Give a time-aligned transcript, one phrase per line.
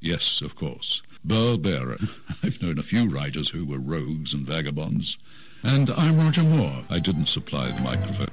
[0.00, 1.02] Yes, of course.
[1.24, 1.98] Burl Barer.
[2.42, 5.18] I've known a few writers who were rogues and vagabonds.
[5.64, 6.84] And I'm Roger Moore.
[6.88, 8.28] I didn't supply the microphone.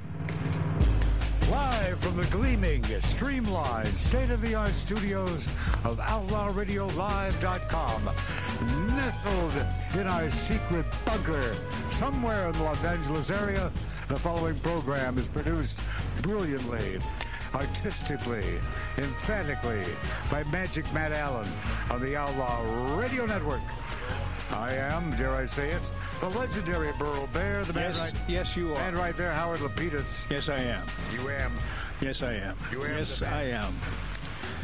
[1.50, 5.48] Live from the gleaming, streamlined, state-of-the-art studios
[5.84, 8.06] of OutlawRadioLive.com,
[8.96, 9.54] nestled
[10.00, 11.56] in our secret bunker
[11.90, 13.72] somewhere in the Los Angeles area,
[14.08, 15.80] the following program is produced
[16.22, 17.00] brilliantly,
[17.56, 18.60] artistically,
[18.98, 19.84] emphatically
[20.30, 21.48] by Magic Matt Allen
[21.90, 22.62] on the Outlaw
[22.98, 23.62] Radio Network.
[24.52, 25.82] I am, dare I say it,
[26.20, 28.76] the legendary Burl Barer, the man Yes, right, yes, you are.
[28.76, 30.30] man right there, Howard Lapidus.
[30.30, 30.86] Yes, I am.
[31.14, 31.54] You am.
[32.02, 32.58] Yes, I am.
[32.72, 33.22] You am yes.
[33.22, 33.74] I am.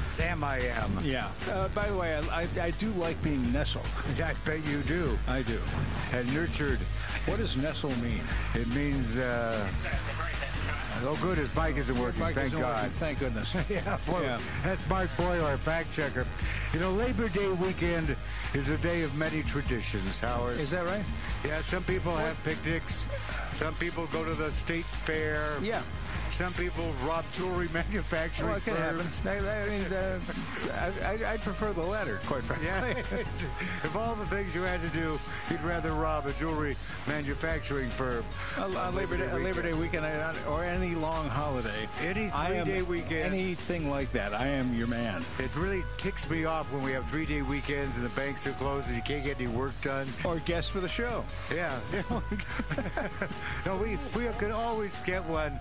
[0.07, 0.91] Sam, I am.
[1.03, 1.29] Yeah.
[1.49, 3.85] Uh, by the way, I, I, I do like being nestled.
[4.21, 5.17] I bet you do.
[5.29, 5.57] I do.
[6.11, 6.79] And nurtured.
[7.25, 8.19] What does nestle mean?
[8.53, 9.65] It means, uh,
[11.03, 12.19] oh, good, his bike isn't working.
[12.19, 12.75] Mike Thank isn't God.
[12.83, 12.91] working.
[12.97, 13.55] Thank goodness.
[13.69, 14.39] Yeah, boy, Yeah.
[14.63, 16.25] that's Mark Boyle, our fact checker.
[16.73, 18.15] You know, Labor Day weekend
[18.53, 20.59] is a day of many traditions, Howard.
[20.59, 21.03] Is that right?
[21.45, 23.05] Yeah, some people have picnics.
[23.53, 25.57] Some people go to the state fair.
[25.61, 25.81] Yeah.
[26.31, 29.05] Some people rob jewelry manufacturing Well, it can happen.
[29.25, 30.19] I, I mean, uh,
[31.03, 32.67] I, I, prefer the latter, quite frankly.
[32.67, 32.85] Yeah.
[33.83, 38.23] if all the things you had to do, you'd rather rob a jewelry manufacturing firm.
[38.57, 40.05] A, a Labor Day, a Labor Day weekend,
[40.47, 41.87] or any long holiday.
[42.01, 43.33] Any three-day weekend.
[43.33, 45.23] Anything like that, I am your man.
[45.37, 48.53] It really ticks me off when we have three day weekends and the banks are
[48.53, 50.07] closed and you can't get any work done.
[50.23, 51.23] Or guests for the show.
[51.53, 51.77] Yeah.
[53.65, 55.59] no, we, we can always get one,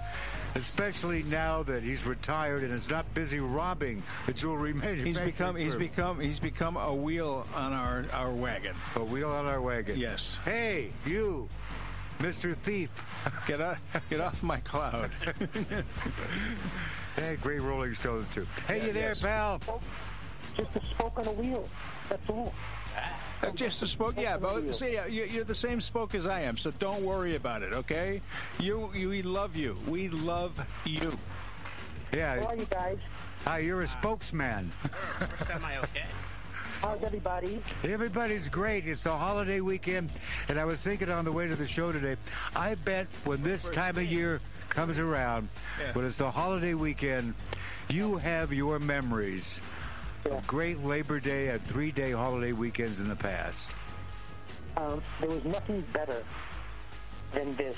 [0.55, 5.57] especially now that he's retired and is not busy robbing the jewelry manufacturing He's become
[5.57, 8.75] he's become he's become a wheel on our our wagon.
[8.97, 9.97] a wheel on our wagon.
[9.99, 10.37] Yes.
[10.45, 11.49] Hey, you,
[12.19, 12.55] Mr.
[12.57, 13.05] Thief.
[13.47, 13.79] Get off
[14.11, 15.11] get off my cloud.
[17.17, 18.47] Hey, great Rolling Stones too.
[18.67, 19.21] Hey, Yeah, you there, yes.
[19.21, 19.61] pal?
[20.57, 21.69] just a spoke on a wheel.
[22.09, 22.53] That's all.
[23.55, 24.37] Just a spoke, yeah.
[24.37, 27.63] But see, uh, you- you're the same spoke as I am, so don't worry about
[27.63, 28.21] it, okay?
[28.59, 29.77] You, you, we love you.
[29.87, 31.13] We love you.
[32.13, 32.35] Yeah.
[32.37, 32.47] How Yeah.
[32.49, 32.99] are you guys?
[33.45, 34.71] Hi, you're a spokesman.
[35.47, 36.05] Semi okay.
[36.83, 37.63] How's everybody?
[37.85, 38.87] Everybody's great.
[38.89, 40.11] It's the holiday weekend,
[40.49, 42.17] and I was thinking on the way to the show today.
[42.57, 45.49] I bet when this time of year comes around,
[45.79, 45.93] Yeah.
[45.93, 47.35] when it's the holiday weekend,
[47.91, 49.61] you have your memories
[50.27, 50.33] Yeah.
[50.33, 53.75] of great Labor Day and three-day holiday weekends in the past.
[54.77, 56.23] Um, there was nothing better
[57.33, 57.77] than this.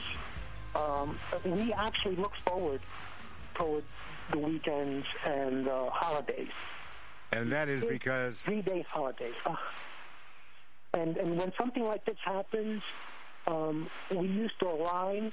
[0.74, 2.80] Um, we actually look forward
[3.54, 3.84] toward
[4.30, 6.50] the weekends and uh, holidays.
[7.32, 9.34] And that is because three days holidays.
[9.46, 9.56] Ugh.
[10.94, 12.82] And and when something like this happens,
[13.46, 15.32] um, we used to align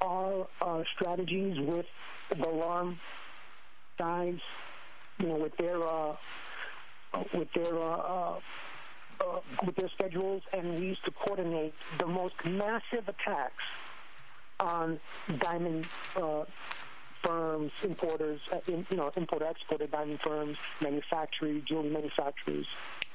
[0.00, 1.86] our uh, strategies with
[2.30, 2.98] the alarm
[3.98, 4.38] guys,
[5.20, 6.16] you know, with their uh,
[7.12, 8.40] uh, with their uh, uh,
[9.20, 13.64] uh, with their schedules, and we used to coordinate the most massive attacks
[14.58, 14.98] on
[15.38, 15.86] diamond
[16.16, 16.44] uh,
[17.22, 22.66] firms, importers, in, you know, import exporter diamond firms, manufacturers, jewelry manufacturers,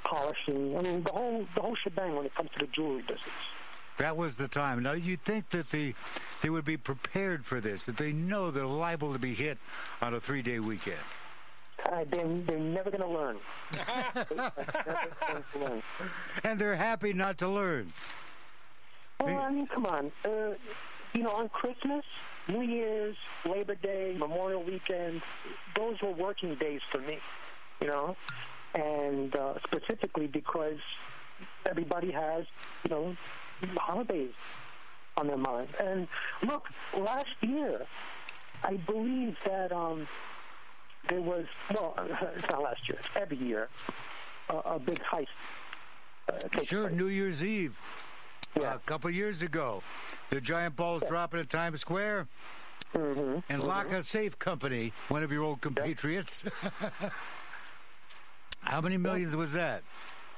[0.03, 0.77] polishing.
[0.77, 3.29] I mean, the whole the whole shebang when it comes to the jewelry business.
[3.97, 4.83] that was the time.
[4.83, 5.95] Now you'd think that the
[6.41, 9.57] they would be prepared for this, that they know they're liable to be hit
[10.01, 10.99] on a three-day weekend.
[11.85, 13.37] Uh, they're, they're never going to learn.
[13.71, 14.55] They're never
[15.27, 15.83] going to learn.
[16.43, 17.93] And they're happy not to learn.
[19.19, 20.11] Well, I mean, come on.
[20.23, 20.55] Uh,
[21.13, 22.03] you know, on Christmas,
[22.47, 23.15] New Year's,
[23.45, 25.21] Labor Day, Memorial Weekend,
[25.75, 27.19] those were working days for me.
[27.81, 28.15] You know,
[28.73, 30.79] and uh, specifically because
[31.65, 32.45] everybody has,
[32.83, 33.15] you know,
[33.75, 34.33] holidays
[35.17, 35.67] on their mind.
[35.79, 36.07] And
[36.41, 36.67] look,
[36.97, 37.85] last year,
[38.63, 40.07] I believe that um,
[41.07, 41.93] there was well,
[42.35, 42.97] it's not last year.
[42.99, 43.69] It's every year
[44.49, 45.27] uh, a big heist.
[46.27, 46.33] Uh,
[46.63, 46.97] Sure, place.
[46.99, 47.79] New Year's Eve.
[48.59, 48.75] Yeah.
[48.75, 49.83] A couple years ago,
[50.29, 52.27] the giant balls dropping at Times Square.
[52.93, 53.43] Mhm.
[53.49, 56.45] And Laka Safe Company, one of your old compatriots.
[58.61, 59.83] How many millions was that?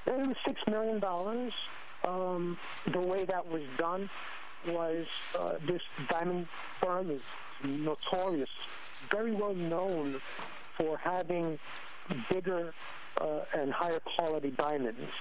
[0.05, 1.53] It was six million dollars.
[2.03, 4.09] Um, the way that was done
[4.67, 5.05] was
[5.37, 6.47] uh, this diamond
[6.81, 7.21] firm is
[7.63, 8.49] notorious,
[9.09, 10.19] very well known
[10.77, 11.59] for having
[12.31, 12.73] bigger
[13.19, 15.11] uh, and higher quality diamonds,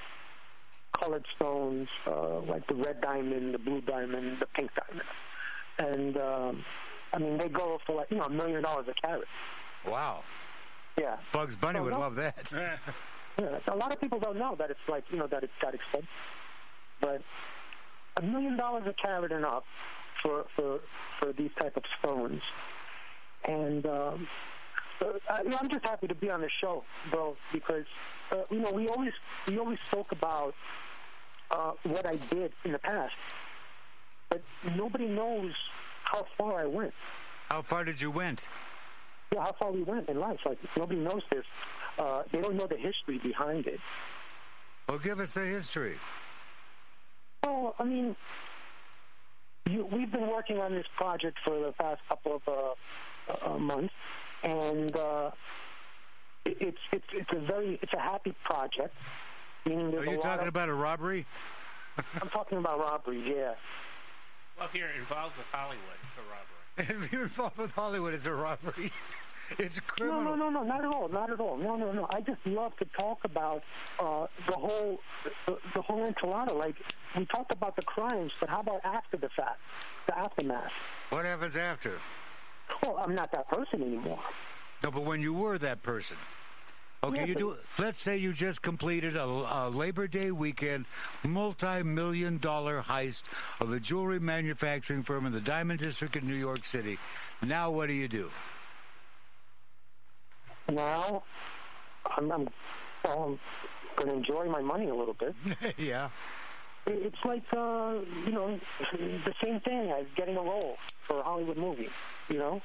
[1.00, 5.08] colored stones uh, like the red diamond, the blue diamond, the pink diamond,
[5.78, 6.64] and um,
[7.12, 9.26] I mean they go for like you know a million dollars a carat.
[9.86, 10.22] Wow.
[10.98, 11.16] Yeah.
[11.32, 12.00] Bugs Bunny Oh, would no.
[12.00, 12.52] love that.
[13.38, 15.74] Yeah, a lot of people don't know that it's like you know that it's that
[15.74, 16.08] expensive,
[17.02, 17.20] but
[18.16, 19.66] a million dollars a carat and up
[20.22, 20.80] for for
[21.20, 22.42] for these type of stones,
[23.44, 24.26] and um,
[25.00, 27.84] uh, I, I'm just happy to be on the show, bro, because
[28.30, 29.12] uh, you know we always
[29.46, 30.54] we always spoke about
[31.50, 33.14] uh, what I did in the past,
[34.28, 34.42] but
[34.76, 35.52] nobody knows
[36.04, 36.94] how far I went.
[37.48, 38.48] How far did you went?
[39.32, 40.40] Yeah, how far we went in life.
[40.44, 41.44] Like nobody knows this.
[41.98, 43.80] Uh, they don't know the history behind it.
[44.88, 45.96] Well, give us the history.
[47.42, 48.16] Well, I mean,
[49.68, 53.94] you, we've been working on this project for the past couple of uh, uh, months,
[54.46, 55.30] and uh,
[56.44, 58.94] it's it's it's a very it's a happy project.
[59.64, 61.26] Meaning, Are you talking of, about a robbery?
[62.22, 63.26] I'm talking about robberies.
[63.26, 63.54] Yeah.
[64.56, 67.04] Well, if you're involved with Hollywood, it's a robbery.
[67.04, 68.92] if you're involved with Hollywood, it's a robbery.
[69.58, 71.56] it's a No, no, no, no, not at all, not at all.
[71.56, 72.06] No, no, no.
[72.10, 73.64] I just love to talk about
[73.98, 75.00] uh, the whole,
[75.46, 76.54] the, the whole enchilada.
[76.54, 76.76] Like
[77.16, 79.60] we talked about the crimes, but how about after the fact,
[80.06, 80.72] the aftermath?
[81.10, 81.98] What happens after?
[82.82, 84.18] Well, I'm not that person anymore.
[84.82, 86.16] No, but when you were that person.
[87.04, 87.56] Okay, you do.
[87.78, 90.86] Let's say you just completed a, a Labor Day weekend,
[91.22, 93.24] multi-million dollar heist
[93.60, 96.98] of a jewelry manufacturing firm in the Diamond District in New York City.
[97.42, 98.30] Now, what do you do?
[100.70, 101.22] Now,
[102.16, 102.48] I'm, I'm,
[103.04, 103.38] well, I'm
[103.96, 105.34] going to enjoy my money a little bit.
[105.78, 106.08] yeah.
[106.86, 107.94] It- It's like, uh,
[108.24, 108.60] you know,
[108.92, 111.90] the same thing as getting a role for a Hollywood movie.
[112.28, 112.62] You know,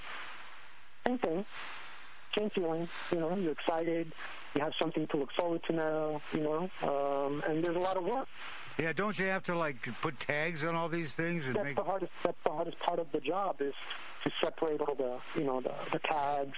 [1.07, 1.45] same thing,
[2.38, 2.88] same feeling.
[3.12, 4.13] You know, you're excited.
[4.56, 6.21] You have something to look forward to now.
[6.33, 8.27] You know, um, and there's a lot of work.
[8.77, 11.75] Yeah, don't you have to like put tags on all these things and That's make?
[11.75, 12.12] the hardest.
[12.23, 13.73] That's the hardest part of the job is
[14.23, 16.57] to separate all the, you know, the, the tags,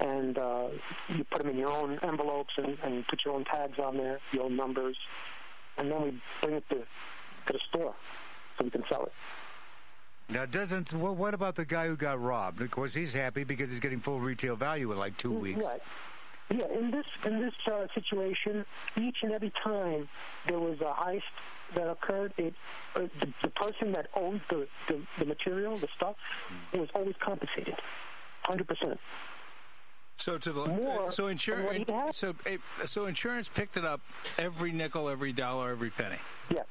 [0.00, 0.68] and uh,
[1.08, 4.20] you put them in your own envelopes and, and put your own tags on there,
[4.32, 4.96] your own numbers,
[5.76, 6.76] and then we bring it to
[7.46, 7.94] to the store
[8.56, 9.12] so we can sell it.
[10.30, 12.60] Now, doesn't what, what about the guy who got robbed?
[12.62, 15.64] Of course, he's happy because he's getting full retail value in like two weeks.
[15.64, 15.82] Right.
[16.50, 18.66] Yeah, in this in this uh, situation,
[19.00, 20.08] each and every time
[20.46, 21.22] there was a heist
[21.74, 22.54] that occurred, it
[22.94, 26.16] uh, the, the person that owned the, the, the material, the stuff,
[26.74, 27.76] was always compensated,
[28.42, 29.00] hundred percent.
[30.16, 32.14] So to the More so insurance what he had.
[32.14, 34.00] so eh, so insurance picked it up
[34.38, 36.18] every nickel, every dollar, every penny.
[36.50, 36.62] Yeah,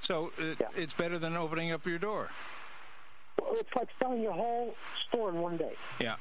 [0.00, 0.68] So it, Yeah.
[0.76, 2.30] it's better than opening up your door.
[3.40, 4.74] well, it's like selling your whole
[5.08, 5.74] store in one day.
[5.98, 6.16] Yeah.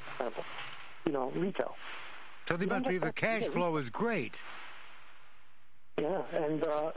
[1.06, 1.76] You know, retail.
[2.48, 4.42] So they must be the cash flow is great.
[6.00, 6.92] Yeah, and uh,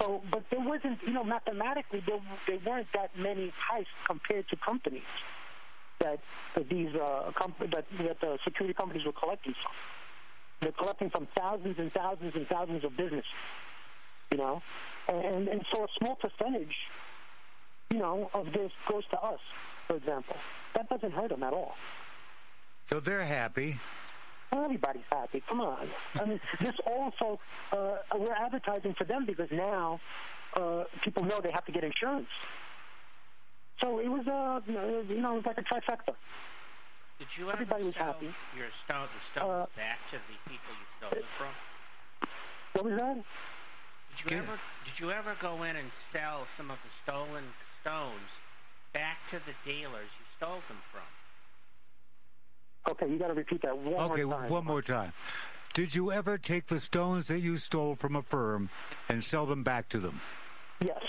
[0.00, 4.56] so, but there wasn't, you know, mathematically, there, there weren't that many heists compared to
[4.56, 5.02] companies
[6.00, 6.20] that,
[6.54, 9.72] that these uh, comp- that, that the security companies were collecting from.
[10.60, 13.30] They're collecting from thousands and thousands and thousands of businesses,
[14.30, 14.62] you know,
[15.06, 16.74] and and so a small percentage,
[17.90, 19.40] you know, of this goes to us,
[19.86, 20.36] for example.
[20.74, 21.76] That doesn't hurt them at all.
[22.86, 23.76] So they're happy.
[24.52, 25.42] Everybody's happy.
[25.48, 25.88] Come on.
[26.18, 27.40] I mean, this also,
[27.72, 30.00] uh, we're advertising for them because now
[30.54, 32.28] uh, people know they have to get insurance.
[33.80, 34.74] So it was, uh, you
[35.20, 36.14] know, it was like a trifecta.
[37.18, 38.34] Did you ever Everybody was sell happy.
[38.56, 42.28] your stone, the stones Uh, back to the people you stole it from?
[42.72, 43.16] What was that?
[44.16, 47.44] Did you ever did you ever go in and sell some of the stolen
[47.80, 48.30] stones
[48.92, 51.02] back to the dealers you stole them from?
[52.92, 54.44] Okay, you got to repeat that one Okay, more time.
[54.44, 55.12] Okay, one more time.
[55.74, 58.70] Did you ever take the stones that you stole from a firm
[59.08, 60.20] and sell them back to them?
[60.80, 61.02] Yes.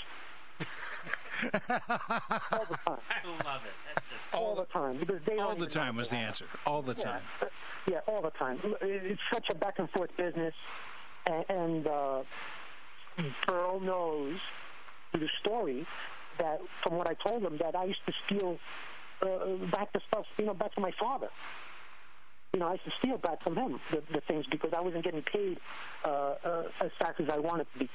[1.44, 3.00] All the time.
[3.10, 3.74] I love it.
[3.94, 4.98] That's just All the time.
[4.98, 6.46] Because they All the time was the answer.
[6.65, 7.22] All the time.
[7.41, 7.46] uh,
[7.89, 8.60] yeah, all the time.
[8.82, 10.53] It's such a back and forth business,
[11.25, 12.22] and, and uh,
[13.46, 14.36] Pearl knows
[15.12, 15.86] through the story
[16.38, 18.60] that, from what I told him, that I used to steal
[19.22, 21.29] uh, back the stuff, you know, back to my father.
[22.53, 25.03] You know, I used to steal back from him the, the things because I wasn't
[25.03, 25.60] getting paid
[26.06, 27.89] uh, uh, as fast as I wanted to be.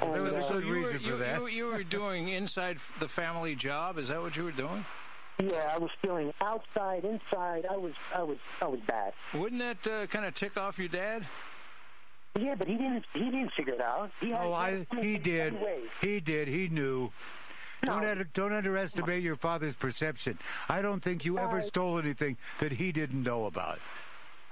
[0.00, 1.40] There was And, a good you reason were, for you, that.
[1.40, 3.98] You, you were doing inside the family job.
[3.98, 4.84] Is that what you were doing?
[5.38, 7.66] yeah, I was stealing outside, inside.
[7.70, 9.12] I was, I was, I was bad.
[9.34, 11.26] Wouldn't that uh, kind of tick off your dad?
[12.38, 13.04] Yeah, but he didn't.
[13.14, 14.10] He didn't figure it out.
[14.20, 15.54] He had, Oh, I, he did.
[16.00, 16.48] He did.
[16.48, 17.10] He knew.
[17.82, 18.08] Don't, No.
[18.10, 20.38] under, don't underestimate your father's perception.
[20.68, 23.78] I don't think you ever Uh, stole anything that he didn't know about.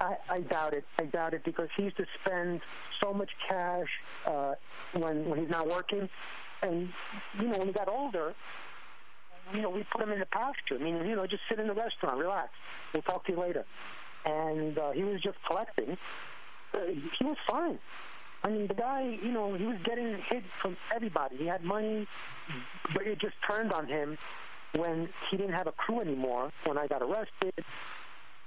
[0.00, 0.84] I, I doubt it.
[0.98, 2.60] I doubt it because he used to spend
[3.02, 3.88] so much cash
[4.26, 4.54] uh,
[4.92, 6.08] when when he's not working,
[6.62, 6.92] and
[7.38, 8.34] you know when he got older,
[9.52, 10.76] you know we put him in the pasture.
[10.76, 12.50] I mean, you know, just sit in the restaurant, relax.
[12.92, 13.64] We'll talk to you later.
[14.26, 15.98] And uh, he was just collecting.
[16.72, 16.78] Uh,
[17.18, 17.78] he was fine.
[18.42, 21.36] I mean, the guy, you know, he was getting hit from everybody.
[21.36, 22.06] He had money,
[22.92, 24.18] but it just turned on him
[24.74, 26.52] when he didn't have a crew anymore.
[26.64, 27.64] When I got arrested,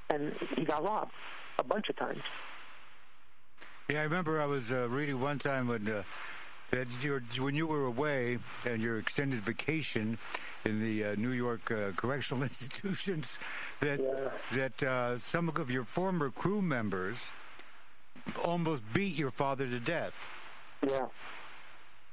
[0.10, 1.12] and he got robbed
[1.60, 2.22] a bunch of times.
[3.90, 6.04] Yeah, I remember I was uh, reading one time when uh,
[6.72, 6.88] that
[7.40, 10.18] when you were away and your extended vacation
[10.66, 13.40] in the uh, New York uh, correctional institutions
[13.80, 14.30] that Yeah.
[14.54, 17.32] that uh, some of your former crew members
[18.44, 20.14] almost beat your father to death.
[20.86, 21.06] Yeah.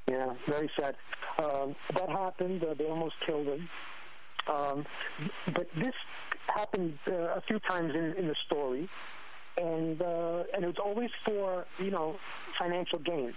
[0.09, 0.95] Yeah, very sad.
[1.43, 2.63] Um, that happened.
[2.63, 3.69] Uh, they almost killed him.
[4.47, 4.87] Um,
[5.47, 5.95] but this
[6.47, 8.89] happened uh, a few times in, in the story,
[9.57, 12.17] and uh, and it was always for you know
[12.59, 13.35] financial gain.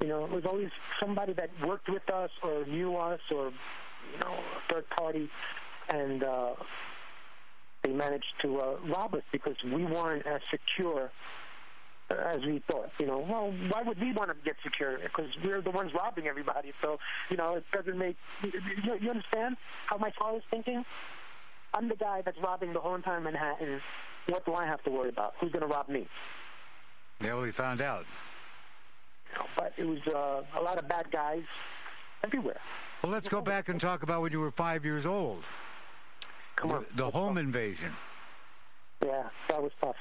[0.00, 3.46] You know, it was always somebody that worked with us or knew us or
[4.12, 5.28] you know a third party,
[5.88, 6.54] and uh,
[7.82, 11.10] they managed to uh, rob us because we weren't as secure
[12.10, 12.90] as we thought.
[12.98, 14.98] You know, well, why would we want to get secure?
[14.98, 16.72] Because we're the ones robbing everybody.
[16.82, 16.98] So,
[17.30, 18.16] you know, it doesn't make.
[18.42, 19.56] You, you understand
[19.86, 20.84] how my father's thinking?
[21.72, 23.80] I'm the guy that's robbing the whole entire Manhattan.
[24.28, 25.34] What do I have to worry about?
[25.40, 26.06] Who's going to rob me?
[27.22, 28.06] Yeah, we found out.
[29.56, 31.42] But it was uh, a lot of bad guys
[32.22, 32.60] everywhere.
[33.02, 35.42] Well, let's go back and talk about when you were five years old.
[36.56, 37.92] Come on, The home invasion.
[39.04, 39.96] yeah, that was tough.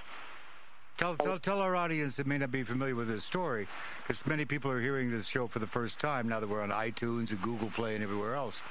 [0.97, 4.45] Tell, tell, tell our audience that may not be familiar with this story, because many
[4.45, 7.41] people are hearing this show for the first time now that we're on iTunes and
[7.41, 8.61] Google Play and everywhere else.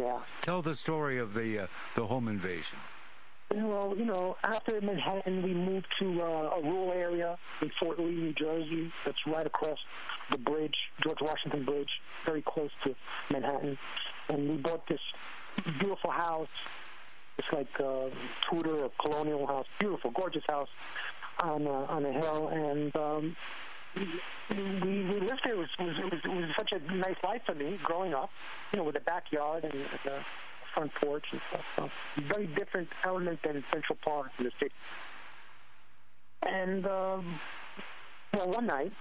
[0.00, 0.20] Yeah.
[0.40, 2.78] Tell the story of the uh, the home invasion.
[3.54, 8.10] Well, you know, after Manhattan, we moved to uh, a rural area in Fort Lee,
[8.10, 8.90] New Jersey.
[9.04, 9.78] That's right across
[10.30, 11.90] the bridge, George Washington Bridge,
[12.24, 12.94] very close to
[13.30, 13.76] Manhattan.
[14.30, 15.00] And we bought this
[15.78, 16.48] beautiful house.
[17.36, 18.10] It's like a
[18.48, 20.68] Tudor or colonial house, beautiful, gorgeous house
[21.40, 22.48] on uh, on a hill.
[22.48, 23.36] And um,
[23.96, 24.06] we,
[24.86, 25.54] we lived there.
[25.54, 28.30] It was, was, it, was, it was such a nice life for me growing up,
[28.72, 30.24] you know, with a backyard and, and a
[30.74, 31.64] front porch and stuff.
[31.76, 31.90] So
[32.22, 34.74] very different element than Central Park in the city.
[36.42, 37.38] And um,
[38.34, 38.92] well, one night,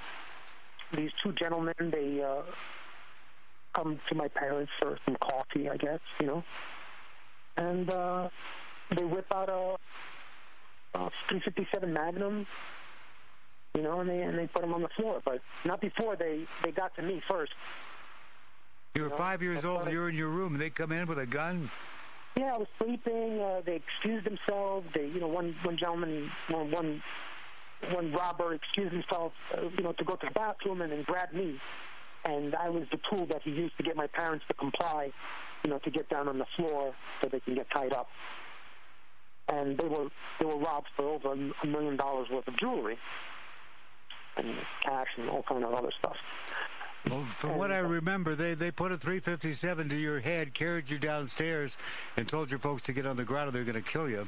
[0.94, 2.42] these two gentlemen they uh,
[3.74, 6.44] come to my parents for some coffee, I guess, you know,
[7.58, 8.30] and uh,
[8.96, 9.78] they whip out a,
[10.94, 12.46] a 357 Magnum.
[13.76, 16.46] You know, and they and they put them on the floor, but not before they
[16.64, 17.54] they got to me first.
[18.96, 19.90] You were No, five years that's old.
[19.90, 20.58] You're in your room.
[20.58, 21.70] They come in with a gun.
[22.36, 23.40] Yeah, I was sleeping.
[23.40, 24.88] Uh, they excused themselves.
[24.94, 27.04] They, you know, one one gentleman, one one,
[27.92, 31.32] one robber excused himself, uh, you know, to go to the bathroom and then grab
[31.32, 31.58] me,
[32.26, 35.12] and I was the tool that he used to get my parents to comply,
[35.64, 38.10] you know, to get down on the floor so they can get tied up.
[39.52, 40.08] And they were
[40.40, 42.98] they were robbed for over a million dollars worth of jewelry
[44.38, 46.16] and cash and all kind of other stuff.
[47.10, 51.00] Well, from what I remember, they, they put a 357 to your head, carried you
[51.00, 51.78] downstairs,
[52.16, 54.28] and told your folks to get on the ground or they're going to kill you.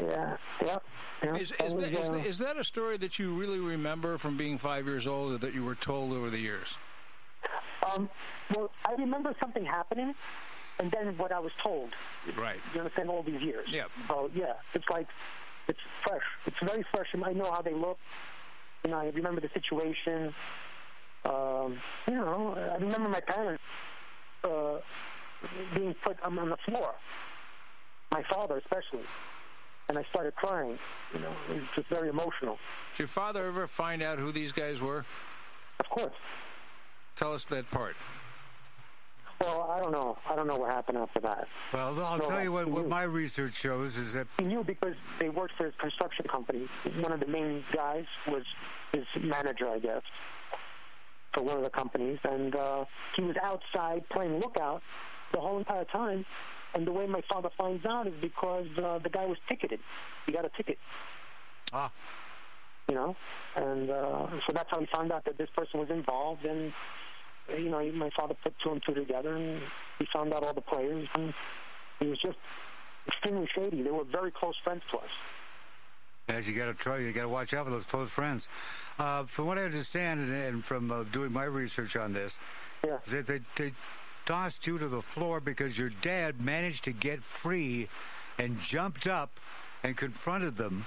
[0.00, 0.78] Yeah, yeah.
[1.22, 1.36] yeah.
[1.36, 3.58] Is, That is, was, that, is, uh, that, is that a story that you really
[3.58, 6.76] remember from being five years old or that you were told over the years?
[7.94, 8.08] Um,
[8.56, 10.14] well, I remember something happening,
[10.78, 11.90] and then what I was told.
[12.36, 12.58] Right.
[12.74, 13.70] You understand all these years.
[13.70, 13.84] Yeah.
[14.08, 15.08] So yeah, it's like
[15.68, 16.22] it's fresh.
[16.46, 17.08] It's very fresh.
[17.12, 17.98] and I know how they look.
[18.84, 20.34] You know, I remember the situation.
[21.24, 23.62] Um, you know, I remember my parents
[24.42, 24.78] uh,
[25.74, 26.94] being put on, on the floor.
[28.10, 29.06] My father, especially,
[29.88, 30.78] and I started crying.
[31.14, 32.58] You know, it was just very emotional.
[32.92, 35.04] Did your father ever find out who these guys were?
[35.78, 36.14] Of course.
[37.16, 37.96] Tell us that part.
[39.42, 40.16] Well, I don't know.
[40.30, 41.48] I don't know what happened after that.
[41.72, 44.94] Well, I'll No, tell you what, what my research shows is that He knew because
[45.18, 46.68] they worked for his construction company.
[47.00, 48.44] One of the main guys was
[48.92, 50.02] his manager, I guess,
[51.32, 52.84] for one of the companies, and uh,
[53.16, 54.82] he was outside playing lookout
[55.32, 56.24] the whole entire time.
[56.74, 59.80] And the way my father finds out is because uh, the guy was ticketed.
[60.24, 60.78] He got a ticket,
[61.72, 61.90] ah,
[62.88, 63.14] you know,
[63.56, 66.44] and uh, so that's how he found out that this person was involved.
[66.46, 66.72] And
[67.48, 69.60] you know, my father put two and two together, and
[69.98, 71.08] he found out all the players.
[71.14, 71.32] And
[72.00, 72.38] he was just
[73.06, 73.82] extremely shady.
[73.82, 75.10] They were very close friends to us.
[76.28, 78.48] as you got to try, you got to watch out for those close friends.
[78.98, 82.38] Uh, from what I understand, and, and from uh, doing my research on this,
[82.84, 82.98] Yeah.
[83.04, 83.72] is that they, they
[84.24, 87.88] tossed you to the floor because your dad managed to get free
[88.38, 89.30] and jumped up
[89.82, 90.86] and confronted them.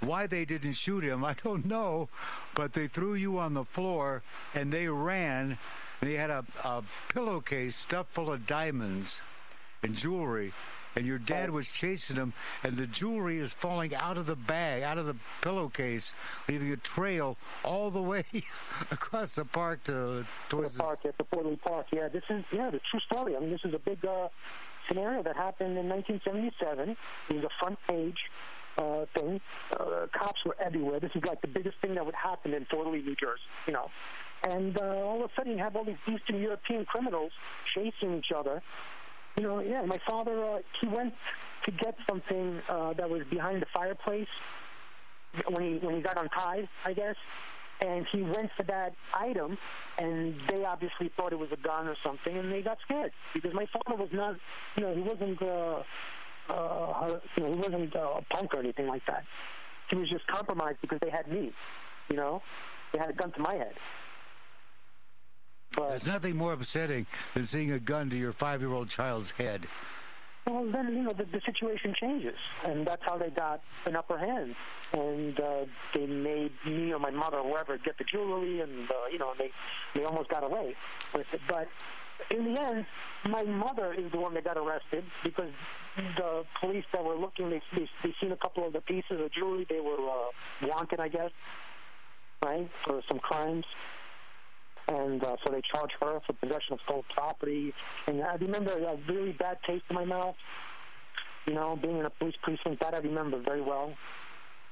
[0.00, 2.08] Why they didn't shoot him, I don't know,
[2.56, 4.22] but they threw you on the floor
[4.54, 5.58] and they ran.
[6.02, 9.20] They had a, a pillowcase stuffed full of diamonds
[9.84, 10.52] and jewelry,
[10.96, 12.32] and your dad was chasing them,
[12.64, 16.12] and the jewelry is falling out of the bag, out of the pillowcase,
[16.48, 18.24] leaving a trail all the way
[18.90, 21.86] across the park to to towards the park at the Fort Lee Park.
[21.92, 23.36] Yeah, this is yeah the true story.
[23.36, 24.26] I mean, this is a big uh,
[24.88, 26.96] scenario that happened in 1977.
[27.28, 28.18] It was a front page
[28.76, 29.40] uh, thing.
[29.72, 31.00] Uh, cops were everywhere.
[31.00, 33.72] This is like the biggest thing that would happen in Fort Lee, New Jersey, you
[33.72, 33.90] know.
[34.48, 37.32] And uh, all of a sudden, you have all these Eastern European criminals
[37.74, 38.62] chasing each other.
[39.36, 41.14] You know, yeah, my father, uh, he went
[41.64, 44.28] to get something uh, that was behind the fireplace
[45.48, 47.16] when he when he got untied, I guess.
[47.80, 49.58] And he went for that item,
[49.98, 53.52] and they obviously thought it was a gun or something, and they got scared because
[53.54, 54.36] my father was not,
[54.76, 55.82] you know, he wasn't, uh,
[56.48, 59.24] uh, you know, he wasn't uh, a punk or anything like that.
[59.88, 61.52] He was just compromised because they had me,
[62.08, 62.40] you know,
[62.92, 63.74] they had a gun to my head.
[65.74, 69.66] But, There's nothing more upsetting than seeing a gun to your five-year-old child's head.
[70.46, 74.18] Well, then you know the, the situation changes, and that's how they got an upper
[74.18, 74.56] hand,
[74.92, 75.64] and uh,
[75.94, 79.34] they made me or my mother or whoever get the jewelry, and uh, you know
[79.38, 79.52] they
[79.94, 80.74] they almost got away
[81.14, 81.40] with it.
[81.46, 81.68] But
[82.28, 82.86] in the end,
[83.28, 85.52] my mother is the one that got arrested because
[86.16, 89.30] the police that were looking, they they, they seen a couple of the pieces of
[89.30, 89.64] jewelry.
[89.68, 91.30] They were uh, wanted, I guess,
[92.44, 93.64] right, for some crimes
[94.88, 97.74] and uh, so they charged her for possession of stolen property.
[98.06, 100.36] And I remember a really bad taste in my mouth.
[101.46, 103.92] You know, being in a police precinct, that I remember very well.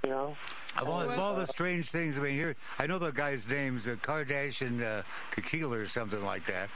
[0.04, 0.36] You know,
[0.78, 3.86] of all, of all the strange things, I mean, here I know the guy's name's
[3.86, 5.02] uh, Kardashian uh,
[5.32, 6.70] Kakila or something like that.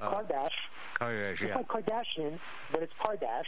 [0.00, 0.48] Uh, Kardash.
[0.94, 1.46] Kardash, yeah.
[1.48, 2.38] It's like Kardashian,
[2.70, 3.44] but it's Kardash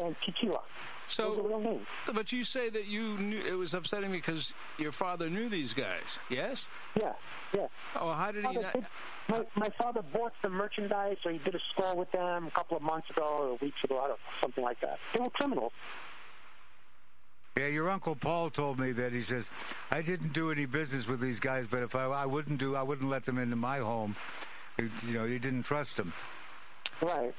[0.00, 0.60] and Tequila.
[1.08, 1.80] So,
[2.12, 6.18] but you say that you knew it was upsetting because your father knew these guys.
[6.28, 6.68] Yes.
[7.00, 7.14] Yeah.
[7.54, 7.68] Yeah.
[7.96, 8.52] Oh, how did he?
[8.52, 8.76] Not...
[9.28, 12.76] my, my father bought the merchandise, or he did a score with them a couple
[12.76, 14.98] of months ago or weeks ago, I don't know, something like that.
[15.14, 15.72] They were criminals.
[17.56, 19.50] Yeah, your uncle Paul told me that he says
[19.90, 22.82] I didn't do any business with these guys, but if I, I wouldn't do, I
[22.82, 24.14] wouldn't let them into my home.
[24.78, 26.12] You know, he didn't trust them.
[27.00, 27.34] Right.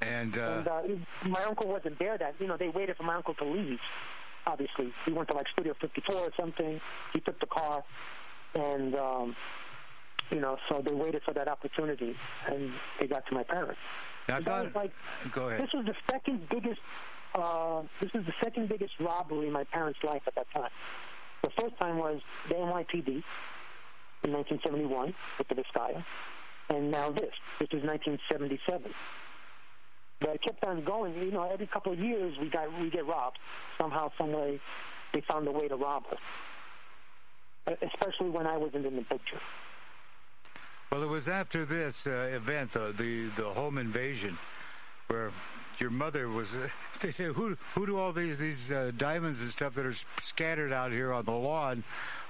[0.00, 2.18] And, uh, and uh, my uncle wasn't there.
[2.18, 3.80] That you know, they waited for my uncle to leave.
[4.46, 6.80] Obviously, he went to like Studio 54 or something.
[7.12, 7.82] He took the car,
[8.54, 9.36] and um,
[10.30, 12.14] you know, so they waited for that opportunity,
[12.46, 13.80] and they got to my parents.
[14.28, 14.92] Now, thought, like,
[15.30, 15.62] go ahead.
[15.62, 16.80] This was the second biggest.
[17.34, 20.70] Uh, this was the second biggest robbery in my parents' life at that time.
[21.42, 23.22] The first time was the NYPD
[24.24, 26.04] in 1971 with the Vizcaya,
[26.70, 27.32] and now this.
[27.60, 28.92] This is 1977.
[30.20, 31.14] But it kept on going.
[31.14, 33.38] You know, every couple of years we got we get robbed
[33.78, 34.60] somehow, some way.
[35.12, 39.38] They found a way to rob us, especially when I wasn't in the picture.
[40.90, 44.38] Well, it was after this uh, event, uh, the the home invasion,
[45.08, 45.32] where
[45.78, 46.56] your mother was.
[46.56, 46.68] Uh,
[47.00, 50.72] they say, "Who who do all these these uh, diamonds and stuff that are scattered
[50.72, 51.84] out here on the lawn?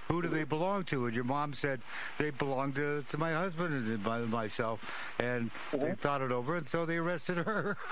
[0.08, 1.06] Who do they belong to?
[1.06, 1.80] And your mom said
[2.18, 5.14] they belong to, to my husband and myself.
[5.18, 5.84] And mm-hmm.
[5.84, 7.76] they thought it over, and so they arrested her.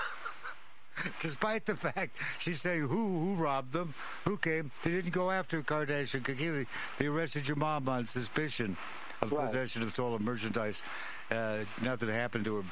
[1.19, 5.61] Despite the fact she's saying who who robbed them, who came, they didn't go after
[5.61, 6.67] Kardashian Kakili.
[6.97, 8.77] They arrested your mom on suspicion
[9.21, 9.45] of right.
[9.45, 10.83] possession of stolen merchandise.
[11.29, 12.63] Uh, nothing happened to her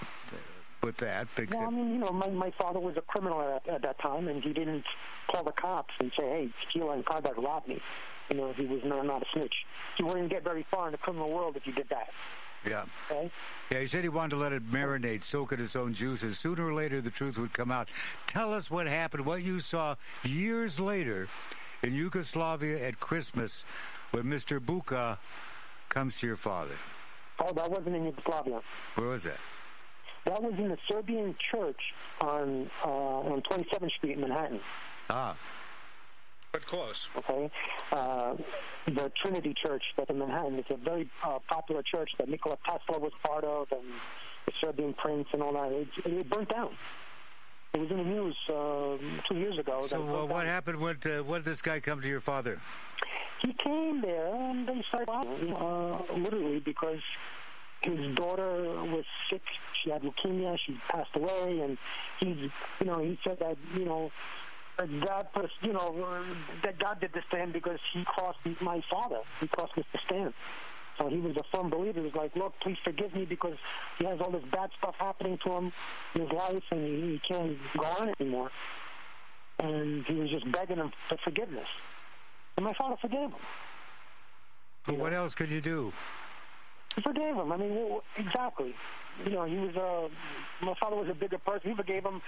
[0.81, 1.27] with that.
[1.51, 4.27] Well, I mean, you know, my, my father was a criminal at, at that time,
[4.27, 4.85] and he didn't
[5.27, 7.81] call the cops and say, "Hey, Tequila and Kardak robbed me."
[8.29, 9.53] You know, he was not, not a snitch.
[9.97, 12.09] You wouldn't get very far in the criminal world if you did that.
[12.65, 12.85] Yeah.
[13.11, 13.29] Okay?
[13.69, 16.39] Yeah, he said he wanted to let it marinate, soak in its own juices.
[16.39, 17.89] Sooner or later, the truth would come out.
[18.27, 21.27] Tell us what happened, what you saw years later
[21.81, 23.65] in Yugoslavia at Christmas
[24.11, 24.59] when Mr.
[24.59, 25.17] Buka
[25.89, 26.75] comes to your father.
[27.39, 28.61] Oh, that wasn't in Yugoslavia.
[28.95, 29.39] Where was that?
[30.25, 31.79] That was in the Serbian church
[32.21, 34.61] on uh, on 27th Street in Manhattan.
[35.09, 35.35] Ah.
[36.53, 37.09] But close.
[37.17, 37.49] Okay.
[37.91, 38.35] Uh,
[38.85, 42.99] the Trinity Church that's in Manhattan is a very uh, popular church that Nikola Tesla
[42.99, 43.81] was part of and
[44.45, 45.71] the Serbian prince and all that.
[45.71, 46.69] It, it burnt down.
[47.73, 49.87] It was in the news uh, two years ago.
[49.87, 50.79] So uh, what happened?
[50.79, 52.61] What, uh, what did this guy come to your father?
[53.41, 57.01] He came there and they started uh, literally because
[57.81, 59.41] his daughter was sick.
[59.83, 60.57] She had leukemia.
[60.65, 61.77] She passed away, and
[62.19, 64.11] he's, you know, he said that, you know,
[64.77, 66.23] God put, you know,
[66.63, 69.19] that God did this to him because he crossed my father.
[69.39, 69.99] He crossed Mr.
[70.05, 70.33] Stan.
[70.97, 71.99] So he was a firm believer.
[71.99, 73.57] He was like, look, please forgive me because
[73.97, 75.71] he has all this bad stuff happening to him
[76.15, 78.51] in his life and he, he can't go on anymore.
[79.59, 81.67] And he was just begging him for forgiveness.
[82.57, 83.41] And my father forgave him.
[84.85, 85.93] But what else could you do?
[86.95, 87.51] He forgave him.
[87.51, 88.75] I mean, exactly.
[89.25, 89.81] You know, he was a.
[89.81, 90.09] Uh,
[90.61, 91.71] my father was a bigger person.
[91.71, 92.21] He forgave him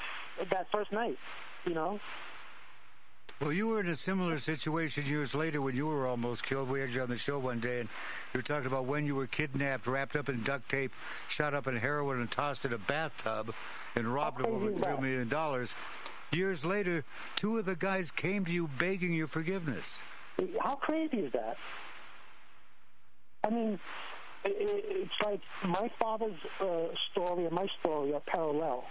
[0.49, 1.17] that first night.
[1.65, 1.99] You know.
[3.41, 6.69] Well, you were in a similar situation years later when you were almost killed.
[6.69, 7.89] We had you on the show one day, and
[8.33, 10.93] you were talking about when you were kidnapped, wrapped up in duct tape,
[11.27, 13.53] shot up in heroin, and tossed in a bathtub.
[13.95, 15.67] and robbed of over $3 million.
[16.31, 17.03] Years later,
[17.35, 20.01] two of the guys came to you begging your forgiveness.
[20.61, 21.57] How crazy is that?
[23.43, 23.79] I mean,
[24.43, 28.85] it's like my father's uh, story and my story are parallel.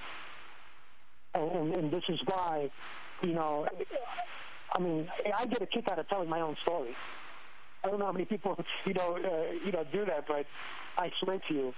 [1.35, 2.71] And, this is why,
[3.25, 3.67] you know,
[4.73, 6.95] I mean, I get a kick out of telling my own story.
[7.83, 10.47] I don't know how many people, you know, uh, you know, do that, but
[10.97, 11.75] I swear to you,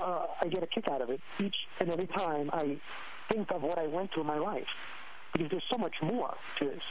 [0.00, 2.78] uh, I get a kick out of it each and every time I
[3.30, 4.66] think of what I went through in my life,
[5.32, 6.82] because there's so much more to this.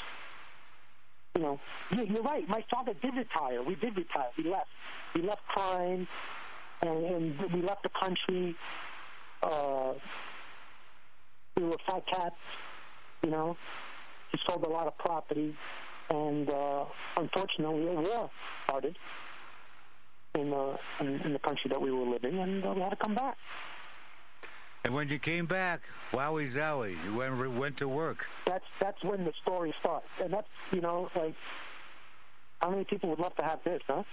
[1.35, 1.59] You know,
[1.91, 2.47] you're right.
[2.49, 3.61] My father did retire.
[3.61, 4.29] We did retire.
[4.37, 4.69] We left.
[5.13, 6.07] We left crime,
[6.81, 8.55] and, and we left the country.
[9.43, 9.93] Uh,
[11.55, 12.35] we were fat cats.
[13.23, 13.57] You know,
[14.31, 15.55] he sold a lot of property,
[16.09, 16.85] and uh,
[17.17, 18.29] unfortunately, a war
[18.65, 18.97] started
[20.35, 22.95] in, uh, in, in the country that we were living, and uh, we had to
[22.95, 23.37] come back.
[24.83, 25.81] And when you came back,
[26.13, 28.29] wowie zowie, you went went to work.
[28.45, 31.35] That's that's when the story starts, and that's you know like
[32.61, 34.03] how many people would love to have this, huh?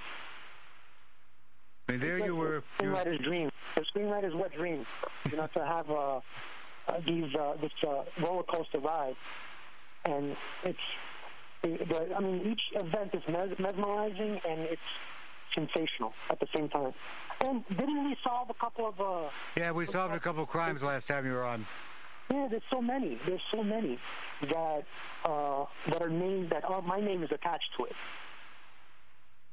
[1.88, 2.62] I mean, there you were.
[2.78, 3.50] The screenwriter's dream.
[3.74, 4.86] The screenwriter's wet dream.
[5.30, 6.20] You know, to have uh,
[6.88, 9.16] uh, these uh, this uh, roller coaster ride,
[10.04, 10.78] and it's.
[11.64, 13.22] I mean, each event is
[13.58, 14.82] mesmerizing and it's
[15.54, 16.92] sensational at the same time.
[17.40, 19.00] And didn't we solve a couple of?
[19.00, 21.64] Uh, yeah, we solved a couple of crimes last time you were on.
[22.30, 23.18] Yeah, there's so many.
[23.26, 23.98] There's so many
[24.42, 24.84] that
[25.24, 27.96] uh, that are named that are, my name is attached to it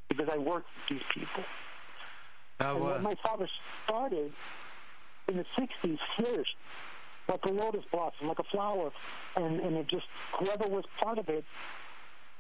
[0.10, 1.44] because I worked with these people.
[2.60, 3.48] Uh, and when my father
[3.86, 4.32] started
[5.28, 6.56] in the '60s, flourished
[7.28, 8.92] like a lotus blossom, like a flower,
[9.36, 11.46] and and it just whoever was part of it,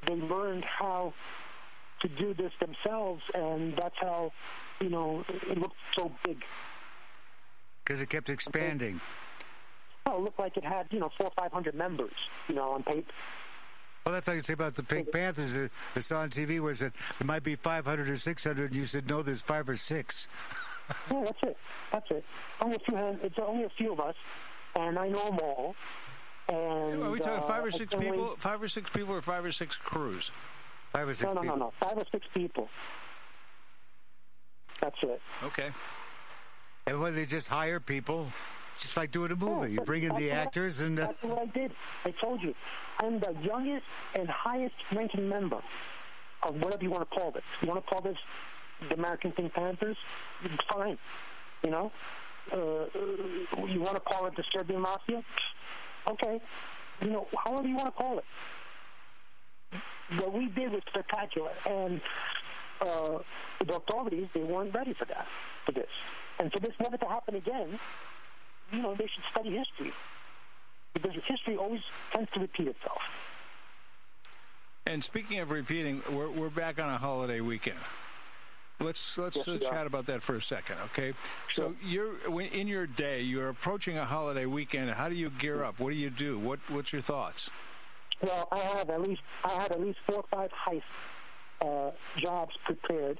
[0.05, 1.13] they learned how
[2.01, 4.31] to do this themselves, and that's how
[4.79, 6.43] you know it looked so big.
[7.83, 8.95] Because it kept expanding.
[8.95, 9.05] Okay.
[10.05, 12.13] Well, it looked like it had you know four or five hundred members,
[12.47, 13.11] you know, on paper.
[14.05, 15.69] Well, that's like you say about the Pink Panthers.
[15.95, 18.85] I saw on TV where it said there might be 500 or 600, and you
[18.85, 20.27] said no, there's five or six.
[21.11, 21.57] yeah, that's it.
[21.91, 22.25] That's it.
[22.59, 23.19] Only a few.
[23.21, 24.15] It's only a few of us,
[24.75, 25.75] and I know them all.
[26.49, 28.35] And, Are we talking uh, five or six people?
[28.37, 30.31] Five or six people, or five or six crews?
[30.91, 31.57] Five or six no, no, people.
[31.57, 32.69] No, no, Five or six people.
[34.81, 35.21] That's it.
[35.43, 35.69] Okay.
[36.87, 38.27] And when they just hire people,
[38.79, 40.99] just like doing a movie, yeah, you bring in the actors and.
[40.99, 41.07] Uh...
[41.07, 41.71] That's what I did.
[42.03, 42.55] I told you,
[42.99, 45.61] I'm the youngest and highest ranking member
[46.43, 47.43] of whatever you want to call this.
[47.61, 48.17] You want to call this
[48.89, 49.97] the American Pink Panthers?
[50.73, 50.97] Fine.
[51.63, 51.91] You know,
[52.51, 52.57] uh,
[53.67, 55.23] you want to call it the Serbian Mafia?
[56.07, 56.41] Okay.
[57.01, 58.25] You know, however you want to call it
[60.17, 62.01] what we did was spectacular, and
[62.81, 63.19] uh,
[63.65, 65.27] the authorities they weren't ready for that,
[65.65, 65.89] for this,
[66.39, 67.79] and for this never to happen again.
[68.71, 69.93] You know, they should study history
[70.93, 71.81] because history always
[72.13, 73.01] tends to repeat itself.
[74.85, 77.79] And speaking of repeating, we're we're back on a holiday weekend.
[78.81, 81.13] Let's let's chat about that for a second, okay?
[81.47, 81.65] Sure.
[81.65, 84.89] So you're in your day, you're approaching a holiday weekend.
[84.91, 85.79] How do you gear up?
[85.79, 86.39] What do you do?
[86.39, 87.49] What what's your thoughts?
[88.21, 90.83] Well, I have at least I had at least four or five heist
[91.61, 93.19] uh, jobs prepared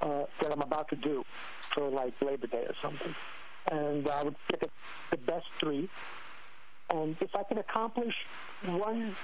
[0.00, 1.24] uh, that I'm about to do
[1.72, 3.14] for like Labor Day or something,
[3.70, 4.62] and I would pick
[5.10, 5.88] the best three.
[6.92, 8.14] And if I can accomplish
[8.64, 9.14] one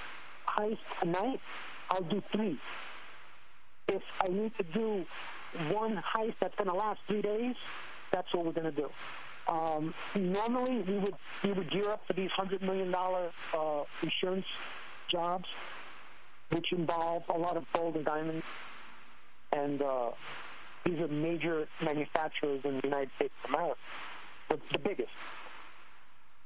[0.47, 1.41] heist a night,
[1.89, 2.57] I'll do three.
[3.89, 5.05] If I need to do
[5.69, 7.55] one heist that's going to last three days,
[8.11, 8.89] that's what we're going to do.
[9.47, 14.45] Um, normally, we would we would gear up for these hundred million dollar uh, insurance
[15.07, 15.45] jobs,
[16.49, 18.45] which involve a lot of gold and diamonds,
[19.53, 20.11] and uh,
[20.83, 23.79] these are major manufacturers in the United States of America,
[24.49, 25.11] the, the biggest,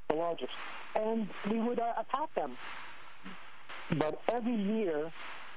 [0.08, 0.54] the largest,
[0.96, 2.56] and we would uh, attack them.
[3.98, 5.12] But every year,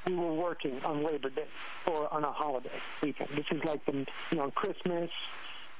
[0.06, 1.46] we were working on Labor Day
[1.86, 2.70] or on a holiday
[3.02, 3.30] weekend.
[3.34, 5.10] This is like the, you know Christmas,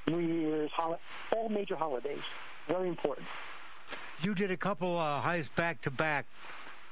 [0.07, 1.01] New Year's, hol-
[1.35, 2.23] all major holidays.
[2.69, 3.27] Very important.
[4.23, 6.27] You did a couple uh, heists back to back,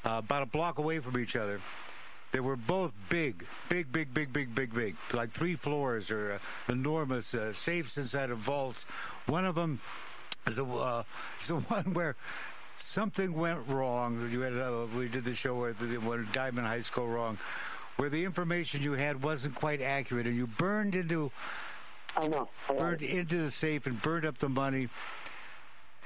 [0.04, 1.60] uh, about a block away from each other.
[2.32, 6.72] They were both big, big, big, big, big, big, big, like three floors or uh,
[6.72, 8.84] enormous uh, safes inside of vaults.
[9.26, 9.80] One of them
[10.46, 11.02] is the, uh,
[11.40, 12.16] is the one where
[12.82, 14.28] something went wrong.
[14.30, 17.38] You had uh, we did the show where the when Diamond Heights go wrong,
[17.96, 21.30] where the information you had wasn't quite accurate, and you burned into
[22.16, 22.48] I know.
[22.68, 24.88] I burned into the safe and burned up the money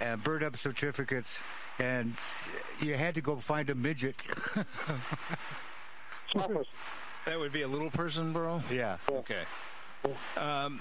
[0.00, 1.40] and burned up certificates,
[1.78, 2.14] and
[2.80, 4.26] you had to go find a midget.
[6.34, 8.62] that would be a little person, bro.
[8.70, 8.98] Yeah.
[9.10, 9.42] Okay.
[10.36, 10.80] Um,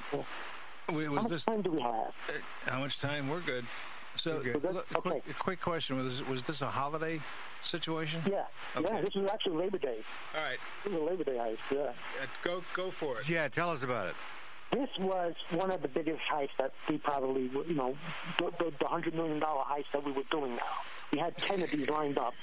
[0.89, 1.93] was how much this, time do we have?
[1.93, 2.33] Uh,
[2.65, 3.27] how much time?
[3.29, 3.65] We're good.
[4.25, 5.31] So, So that's- look, a quick, okay.
[5.31, 7.21] a quick question: Was was this a holiday
[7.61, 8.21] situation?
[8.27, 8.91] Yeah, Okay.
[8.95, 9.01] yeah.
[9.01, 9.99] This was actually Labor Day.
[10.35, 11.59] All right, This was a Labor Day heist.
[11.71, 11.79] Yeah.
[12.23, 13.29] uh, go go for it.
[13.29, 14.15] Yeah, tell us about it.
[14.71, 17.95] This was one of the biggest heists that we probably, you know,
[18.39, 20.73] the, the, the hundred million dollar heist that we were doing now.
[21.11, 22.33] We had ten of these lined up.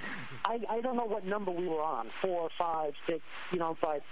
[0.44, 4.02] I, I don't know what number we were on, four, five, six, you know, but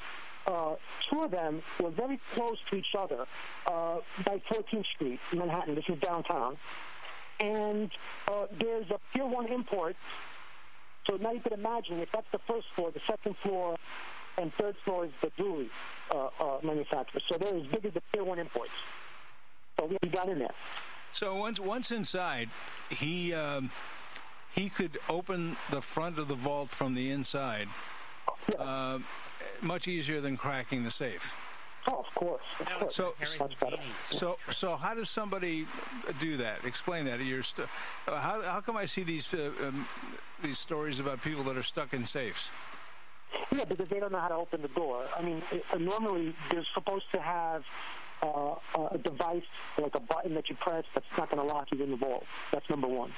[0.48, 0.74] uh,
[1.08, 3.26] two of them were very close to each other
[3.68, 5.76] uh, by 14th Street, in Manhattan.
[5.76, 6.56] This is downtown,
[7.40, 7.90] and
[8.28, 9.96] uh, there's a Pier One import.
[11.06, 13.76] So now you can imagine if that's the first floor, the second floor
[14.38, 15.70] and third floor is the jewelry
[16.14, 17.20] uh, uh, manufacturer.
[17.28, 18.70] So they're as big as the Pier 1 imports.
[19.78, 20.54] So we got in there.
[21.12, 22.50] So once once inside,
[22.90, 23.70] he um,
[24.54, 27.66] he could open the front of the vault from the inside,
[28.58, 28.98] uh,
[29.60, 31.34] much easier than cracking the safe.
[31.88, 32.42] Oh, of course.
[32.60, 32.94] Of No, course.
[32.96, 33.76] So- Harry Much better.
[34.10, 35.66] So so how does somebody
[36.20, 36.64] do that?
[36.64, 37.20] Explain that.
[37.20, 37.68] You're stu-
[38.06, 39.86] uh, how how come I see these uh, um,
[40.42, 42.50] these stories about people that are stuck in safes?
[43.52, 45.04] Yeah, because they don't know how to open the door.
[45.16, 47.64] I mean, it, uh, normally they're supposed to have
[48.22, 48.54] uh,
[48.90, 49.44] a device,
[49.80, 52.26] like a button that you press that's not going to lock you in the vault.
[52.52, 53.12] That's number one.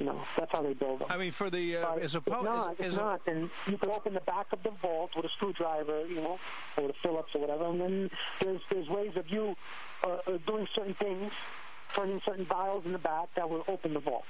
[0.00, 1.08] You know, that's how they build them.
[1.10, 3.76] I mean, for the uh, as a pub- not, as, as a, not, then you
[3.76, 6.38] can open the back of the vault with a screwdriver, you know,
[6.78, 7.66] or with a Phillips or whatever.
[7.66, 8.10] And then
[8.40, 9.54] there's there's ways of you
[10.02, 11.30] uh, uh, doing certain things,
[11.94, 14.24] turning certain dials in the back that will open the vault.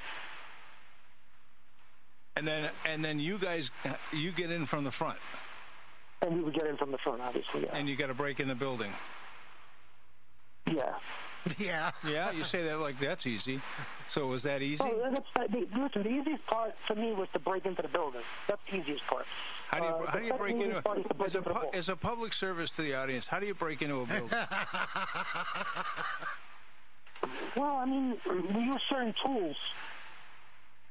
[2.35, 3.71] and then and then you guys
[4.13, 5.19] you get in from the front,
[6.23, 7.63] And we would get in from the front, obviously.
[7.63, 7.77] Yeah.
[7.77, 8.93] and you got to break in the building.
[10.67, 10.95] yeah.
[11.59, 11.91] Yeah.
[12.07, 13.61] Yeah, you say that like that's easy.
[14.09, 14.83] So was that easy?
[14.85, 17.89] Oh, that's, uh, the, listen, the easiest part for me was to break into the
[17.89, 18.21] building.
[18.49, 19.25] That's the easiest part.
[19.69, 21.39] How do you Uh, how do you break into easiest part is break as a
[21.39, 23.27] into the pu- as a public service to the audience?
[23.27, 24.29] How do you break into a building?
[27.57, 28.17] Well, I mean,
[28.55, 29.57] we use certain tools,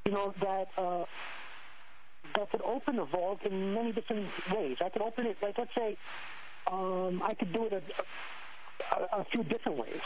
[0.06, 1.06] you know, that uh,
[2.36, 4.78] that could open the vault in many different ways.
[4.84, 5.98] I could open it, like, let's say,
[6.68, 10.02] um, I could do it a, a, a few different ways.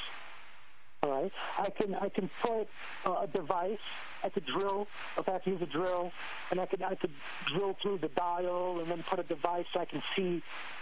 [1.04, 2.68] All right, I can I can put
[3.06, 3.78] uh, a device.
[4.24, 4.88] I could drill
[5.18, 6.13] if I have to use a drill,
[6.50, 7.12] and I could I could
[7.46, 10.42] drill through the dial and then put a device so I can see,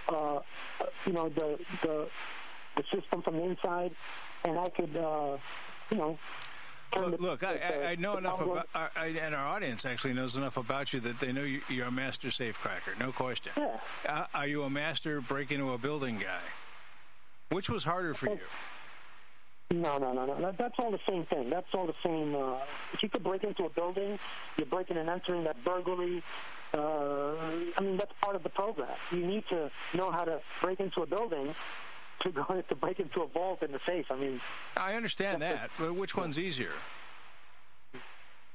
[0.09, 0.41] uh,
[1.07, 2.07] you know, the the
[2.75, 3.93] the system from the inside,
[4.45, 5.37] and I could, uh,
[5.89, 6.19] you know.
[6.99, 10.35] Look, look I, I, I know enough about, our, I, and our audience actually knows
[10.35, 13.53] enough about you that they know you, you're a master safe cracker, no question.
[13.57, 13.77] Yeah.
[14.05, 16.41] Uh, are you a master break into a building guy?
[17.49, 18.39] Which was harder for you?
[19.71, 20.41] No, no, no, no.
[20.41, 21.49] That, that's all the same thing.
[21.49, 22.35] That's all the same.
[22.35, 22.57] Uh,
[22.93, 24.19] if you could break into a building,
[24.57, 26.21] you're breaking and entering that burglary.
[26.73, 27.33] Uh,
[27.77, 28.89] I mean, that's part of the program.
[29.11, 31.55] You need to know how to break into a building
[32.21, 34.11] to go to break into a vault in the safe.
[34.11, 34.41] I mean,
[34.75, 36.71] I understand that, but which one's easier?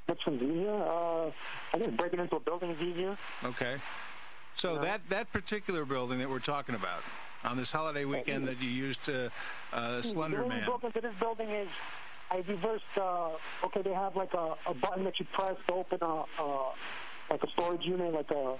[0.06, 0.70] which one's easier?
[0.70, 1.30] Uh,
[1.74, 3.16] I think breaking into a building is easier.
[3.44, 3.76] Okay.
[4.54, 7.02] So that that particular building that we're talking about
[7.46, 9.28] on this holiday weekend that you used uh,
[9.72, 10.64] uh, Slender the Man.
[10.64, 11.68] broke into this building is
[12.30, 12.84] I reversed.
[12.96, 13.30] Uh,
[13.64, 16.72] okay, they have like a, a button that you press to open a, uh,
[17.30, 18.56] like a storage unit, like a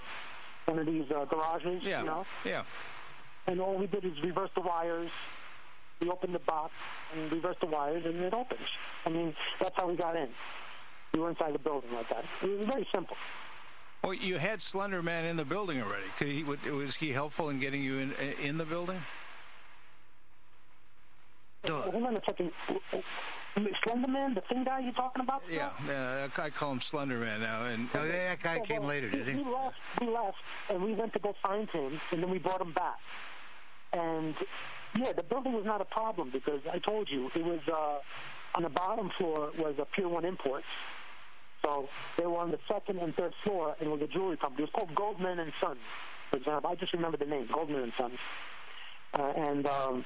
[0.65, 1.83] one of these uh, garages.
[1.83, 1.99] Yeah.
[1.99, 2.25] You know?
[2.45, 2.63] Yeah.
[3.45, 5.11] And all we did is reverse the wires.
[5.99, 6.73] We opened the box
[7.13, 8.67] and reversed the wires, and it opens.
[9.05, 10.29] I mean, that's how we got in.
[11.13, 12.25] We were inside the building like that.
[12.43, 13.17] It was very simple.
[14.03, 16.05] Well, you had Slender Man in the building already.
[16.17, 19.01] Could he, was he helpful in getting you in in the building?
[21.67, 22.51] Hold on a second.
[23.83, 25.41] Slender Man, the thin guy you're talking about?
[25.49, 26.27] Yeah, yeah.
[26.37, 27.65] I call him Slender Man now.
[27.65, 29.43] And No, that guy came well, later, did he he?
[29.43, 29.75] left.
[29.99, 30.37] We left,
[30.69, 32.99] and we went to go find him, and then we brought him back.
[33.93, 34.35] And
[34.95, 37.99] yeah, the building was not a problem because I told you it was uh,
[38.55, 40.65] on the bottom floor was a Pier One Imports.
[41.67, 44.63] So they were on the second and third floor, and it was a jewelry company.
[44.63, 45.79] It was called Goldman and Sons,
[46.29, 46.69] for example.
[46.69, 48.17] I just remember the name, Goldman and Sons.
[49.13, 50.05] Uh, and um,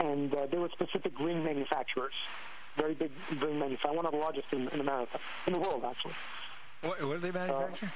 [0.00, 2.14] and uh, they were specific ring manufacturers,
[2.76, 6.14] very big ring manufacturer, one of the largest in, in America, in the world actually.
[6.80, 7.92] what, what did they manufacture?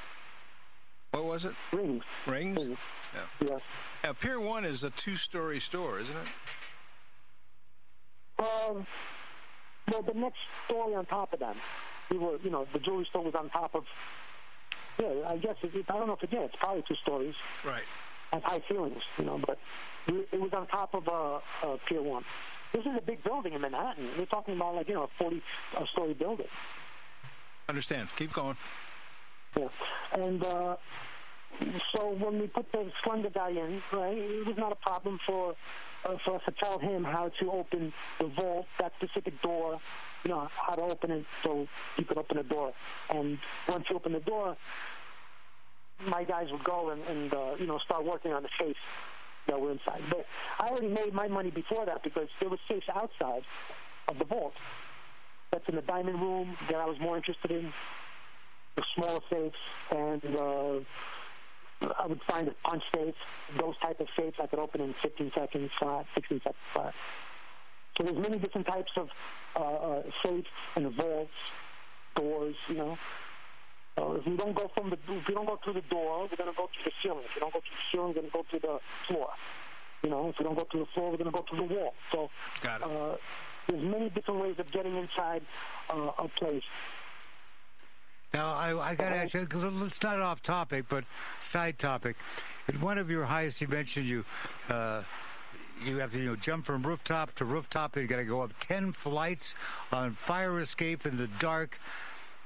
[1.11, 1.54] what was it?
[1.72, 2.04] Rings.
[2.26, 2.56] Rings.
[2.56, 2.78] Rings.
[3.14, 3.48] Yeah.
[3.48, 3.61] Yes.
[4.04, 6.28] Now, Pier One is a two-story store, isn't it?
[8.38, 8.87] Um,
[9.90, 11.56] well, the next story on top of them,
[12.11, 13.85] we were, you know, the jewelry store was on top of.
[15.01, 16.43] Yeah, I guess it, I don't know if it did.
[16.43, 17.35] It's probably two stories.
[17.65, 17.83] Right.
[18.33, 19.59] Has high ceilings, you know, but
[20.07, 21.37] we- it was on top of uh,
[21.67, 22.25] uh, Pier One.
[22.73, 24.09] This is a big building in Manhattan.
[24.19, 26.47] We're talking about like you know a forty-story building.
[27.69, 28.09] Understand.
[28.17, 28.57] Keep going.
[29.59, 29.69] Yeah,
[30.15, 30.77] and uh,
[31.95, 35.55] so when we put the slender guy in, right, it was not a problem for
[36.05, 39.81] uh, for us to tell him how to open the vault, that specific door,
[40.25, 42.73] you know, how to open it so he could open the door.
[43.11, 43.38] And
[43.69, 44.57] once you open the door,
[46.07, 48.77] my guys would go and, and uh, you know, start working on the safe
[49.47, 50.03] that were inside.
[50.09, 50.27] But
[50.59, 53.43] I already made my money before that because there was safes outside
[54.09, 54.57] of the vault.
[55.51, 57.73] That's in the diamond room that I was more interested in,
[58.75, 59.59] the smaller safes,
[59.91, 60.81] and uh,
[61.99, 63.14] I would find a punch safe,
[63.59, 66.95] those type of safes I could open in 15 seconds flat, 16 seconds flat.
[67.97, 69.11] So there's many different types of
[69.57, 71.33] uh, uh, safes and vaults,
[72.16, 72.99] doors, you know.
[73.99, 76.37] Uh, if we don't go from the if we don't go through the door, we're
[76.37, 77.25] gonna go to the ceiling.
[77.27, 79.29] If we don't go to the ceiling, we're gonna go to the floor.
[80.03, 81.95] You know, if we don't go to the floor, we're gonna go to the wall.
[82.11, 82.31] So
[82.87, 83.16] uh,
[83.68, 85.42] there's many different ways of getting inside
[85.90, 86.62] uh, a place.
[88.35, 91.05] Now, I, I got to ask you, let's not off topic, but
[91.40, 92.16] side topic.
[92.68, 94.25] In one of your highest, you mentioned you
[94.71, 95.03] uh,
[95.85, 97.92] you have to you know jump from rooftop to rooftop.
[97.92, 99.55] Then you got to go up ten flights
[99.92, 101.79] on fire escape in the dark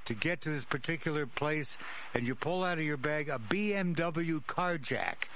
[0.07, 1.79] to get to this particular place,
[2.14, 5.29] and you pull out of your bag a BMW car jack,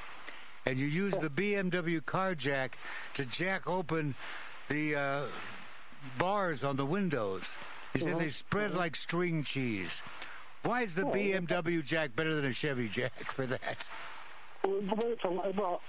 [0.67, 2.79] and you use the BMW car jack
[3.15, 4.15] to jack open
[4.69, 5.23] the uh,
[6.19, 7.57] bars on the windows.
[7.93, 10.03] He said they spread like string cheese.
[10.63, 13.89] Why is the BMW Jack better than a Chevy Jack for that?
[14.63, 15.81] Well,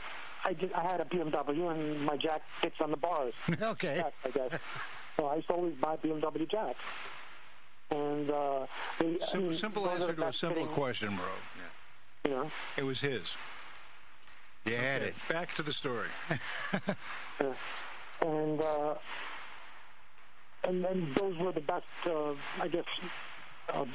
[0.46, 3.34] I, did, I had a BMW and my Jack fits on the bars.
[3.62, 4.04] okay.
[4.26, 4.60] I guess.
[5.18, 6.80] So I used to always buy BMW Jacks.
[7.92, 8.66] And uh,
[9.00, 11.26] they, simple, I mean, simple answer to a simple fitting, question, bro.
[12.26, 12.32] Yeah.
[12.32, 13.36] You know, it was his.
[14.66, 15.16] You okay, had it.
[15.28, 16.08] Back to the story.
[17.42, 17.54] yeah.
[18.22, 18.94] And uh,
[20.64, 22.86] and then those were the best, uh, I guess,
[23.74, 23.86] uh,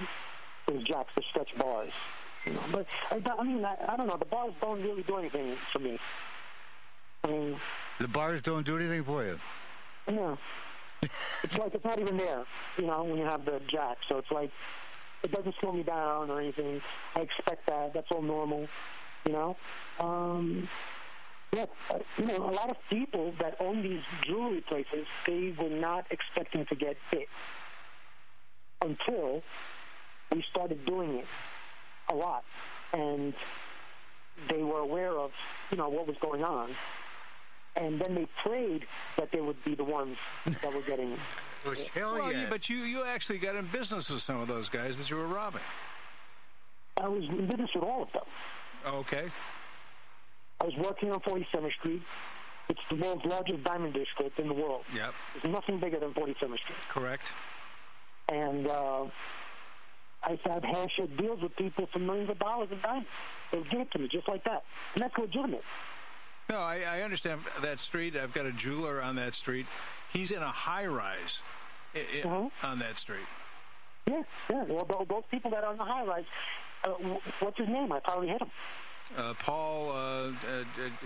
[0.67, 1.91] those jacks, the stretch bars.
[2.45, 4.17] You know, but I, I mean, I, I don't know.
[4.17, 5.99] The bars don't really do anything for me.
[7.25, 7.57] I mean,
[7.99, 9.39] the bars don't do anything for you.
[10.09, 10.39] No,
[11.03, 12.45] it's like it's not even there.
[12.79, 14.53] You know, when you have the jack, so it's like
[15.25, 16.81] it doesn't slow me down or anything.
[17.17, 17.93] I expect that.
[17.93, 18.69] That's all normal.
[19.25, 19.57] You know.
[19.99, 20.69] Um,
[21.55, 21.67] yeah,
[22.19, 26.67] you know, a lot of people that own these jewelry places, they were not expecting
[26.67, 27.29] to get hit
[28.83, 29.43] until
[30.33, 31.27] we started doing it
[32.09, 32.45] a lot,
[32.93, 33.35] and
[34.49, 35.33] they were aware of
[35.71, 36.71] you know what was going on,
[37.77, 38.87] and then they prayed
[39.17, 41.17] that they would be the ones that were getting.
[41.97, 42.47] well, yes.
[42.49, 45.27] but you you actually got in business with some of those guys that you were
[45.27, 45.63] robbing.
[46.97, 48.23] I was in business with all of them.
[48.87, 49.25] Okay.
[50.61, 52.03] I was working on 47th Street.
[52.69, 54.85] It's the world's largest diamond district in the world.
[54.95, 55.15] Yep.
[55.35, 56.79] There's nothing bigger than 47th Street.
[56.89, 57.33] Correct.
[58.33, 59.05] And uh,
[60.27, 63.09] I had handshake deals with people for millions of dollars in diamonds.
[63.53, 64.65] They would give it to me just like that.
[64.95, 65.63] And that's legitimate.
[66.51, 68.17] No, I, I understand that street.
[68.17, 69.67] I've got a jeweler on that street.
[70.13, 71.43] He's in a high rise
[71.95, 72.49] uh-huh.
[72.63, 73.27] on that street.
[74.07, 74.65] Yeah, yeah.
[74.65, 76.25] Well, those people that are on the high rise,
[76.85, 76.91] uh,
[77.41, 77.91] what's his name?
[77.93, 78.51] I probably hit him.
[79.17, 80.33] Uh, Paul, uh, uh,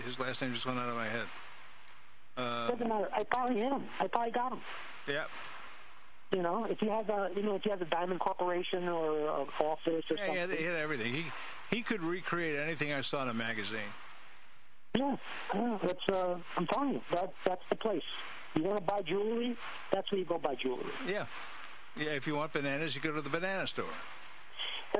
[0.05, 1.25] his last name just went out of my head.
[2.37, 3.09] Uh, Doesn't matter.
[3.13, 3.83] I probably hit him.
[3.99, 4.59] I probably got him.
[5.07, 5.23] Yeah.
[6.31, 9.41] You know, if he has a, you know, if he has a diamond corporation or
[9.41, 10.35] an office or yeah, something.
[10.35, 11.13] Yeah, he had everything.
[11.13, 11.25] He
[11.69, 13.79] he could recreate anything I saw in a magazine.
[14.95, 15.17] Yeah,
[15.53, 15.77] yeah.
[15.81, 16.09] That's.
[16.09, 18.03] Uh, I'm telling you, that that's the place.
[18.55, 19.57] You want to buy jewelry?
[19.91, 20.85] That's where you go buy jewelry.
[21.07, 21.25] Yeah,
[21.97, 22.11] yeah.
[22.11, 23.85] If you want bananas, you go to the banana store.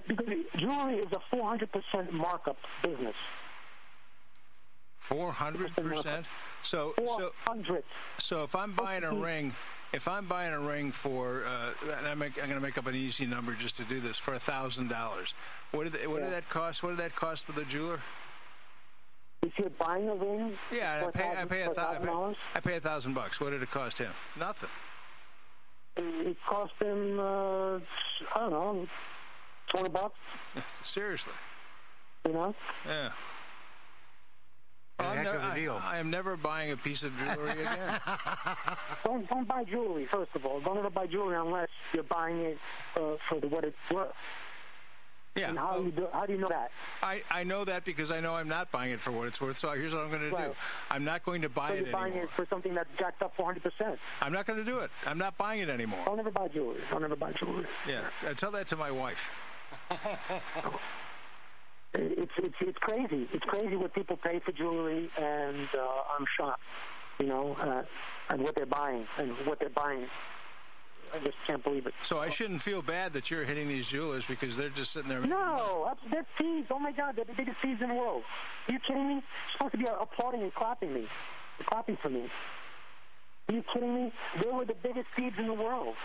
[0.08, 0.26] because
[0.58, 3.15] jewelry is a 400% markup business.
[5.04, 6.26] 400%?
[6.63, 7.84] So, 400.
[8.17, 9.54] So, so if I'm buying a ring,
[9.93, 12.95] if I'm buying a ring for, uh, and I'm, I'm going to make up an
[12.95, 15.34] easy number just to do this, for a $1,000,
[15.71, 16.25] what, did, what yeah.
[16.25, 16.84] did that cost?
[16.84, 17.99] What did that cost for the jeweler?
[19.43, 22.36] If you're buying a ring, yeah, I pay, I pay a thousand.
[22.54, 23.41] I pay a thousand bucks.
[23.41, 24.12] What did it cost him?
[24.39, 24.69] Nothing.
[25.97, 27.80] It cost him, uh, I
[28.36, 28.88] don't know,
[29.67, 30.19] twenty bucks.
[30.84, 31.34] Seriously.
[32.27, 32.56] You know?
[32.88, 33.10] Yeah.
[34.99, 35.71] Well, heck never, of a deal.
[35.82, 38.00] I, I, am never buying a piece of jewelry again.
[39.04, 40.06] don't don't buy jewelry.
[40.06, 42.60] First of all, don't ever buy jewelry unless you're buying it
[42.96, 44.13] uh, for the, what it's worth.
[45.36, 45.50] Yeah.
[45.50, 46.71] And how, well, you do, how do you know that?
[47.02, 49.58] I, I know that because I know I'm not buying it for what it's worth.
[49.58, 50.56] So here's what I'm going to do.
[50.90, 52.02] I'm not going to buy so it you're anymore.
[52.02, 53.98] buying it for something that's jacked up 400%.
[54.21, 54.92] I'm not going to do it.
[55.08, 56.02] I'm not buying it anymore.
[56.06, 56.82] I'll never buy jewelry.
[56.92, 57.65] I'll never buy jewelry.
[57.88, 58.02] Yeah.
[58.27, 59.29] I tell that to my wife.
[61.94, 63.27] it's, it's, it's crazy.
[63.33, 66.62] It's crazy what people pay for jewelry, and uh, I'm shocked,
[67.19, 67.83] you know, uh,
[68.33, 70.08] at what they're buying and what they're buying
[71.13, 71.94] I just can't believe it.
[72.04, 75.21] So I shouldn't feel bad that you're hitting these jewelers because they're just sitting there.
[75.21, 76.67] No, they're thieves.
[76.71, 78.23] Oh my God, they're the biggest thieves in the world.
[78.67, 79.13] Are you kidding me?
[79.15, 79.23] You're
[79.54, 81.08] supposed to be applauding and clapping me,
[81.65, 82.29] clapping for me.
[83.50, 84.13] Are you kidding me?
[84.42, 85.96] They were the biggest thieves in the world.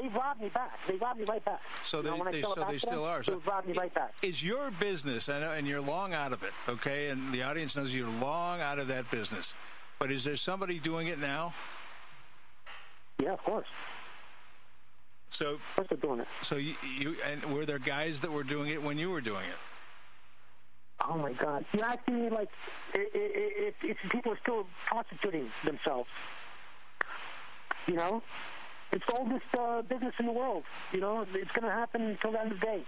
[0.00, 0.78] They robbed me back.
[0.86, 1.60] They robbed me right back.
[1.82, 3.18] So You they, know, when I they, it so they to them, still are.
[3.18, 4.14] They So robbed me right back.
[4.22, 7.08] Is your business, know, and you're long out of it, okay?
[7.08, 9.54] And the audience knows you're long out of that business.
[9.98, 11.52] But is there somebody doing it now?
[13.18, 13.66] Yeah, of course.
[15.30, 16.28] So, Of course they're doing it.
[16.42, 19.44] so you, you and were there guys that were doing it when you were doing
[19.44, 19.58] it?
[21.06, 21.64] Oh my God!
[21.72, 22.48] You're asking me like
[22.94, 26.08] i- i- i- if, if people are still prostituting themselves.
[27.86, 28.22] You know,
[28.92, 30.64] it's the oldest uh, business in the world.
[30.92, 32.82] You know, it's going to happen until the end of the day.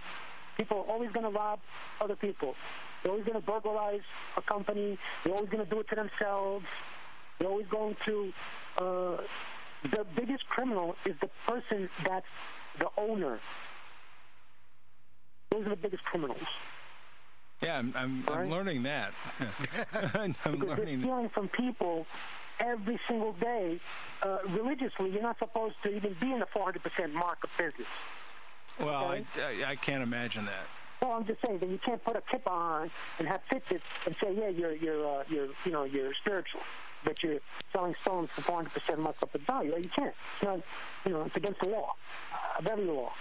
[0.57, 1.59] People are always going to rob
[1.99, 2.55] other people.
[3.01, 4.01] They're always going to burglarize
[4.37, 4.97] a company.
[5.23, 6.65] They're always going to do it to themselves.
[7.39, 8.33] They're always going to.
[8.77, 9.17] Uh,
[9.83, 12.27] the biggest criminal is the person that's
[12.77, 13.39] the owner.
[15.49, 16.39] Those are the biggest criminals.
[17.61, 19.13] Yeah, I'm, I'm, I'm learning that.
[20.15, 21.01] I'm because they're learning.
[21.01, 22.07] stealing from people
[22.61, 23.79] every single day.
[24.21, 27.87] Uh, religiously, you're not supposed to even be in the 400% mark of business.
[28.79, 29.63] Well, I, okay.
[29.63, 30.67] I, I can't imagine that.
[31.01, 34.15] Well, I'm just saying that you can't put a kip on and have Fitbits and
[34.21, 36.61] say, yeah, you're you're uh, you're you know you're spiritual,
[37.03, 37.39] but you're
[37.73, 39.75] selling stones for 400% markup of value.
[39.77, 40.13] You can't.
[40.35, 40.59] It's not,
[41.05, 41.95] you know, it's against the law,
[42.31, 43.11] uh, every law.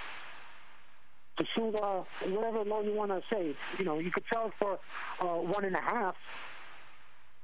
[1.39, 4.53] To shoot uh, whatever law you want to say, you know, you could sell it
[4.59, 4.79] for
[5.21, 6.17] uh, one and a half.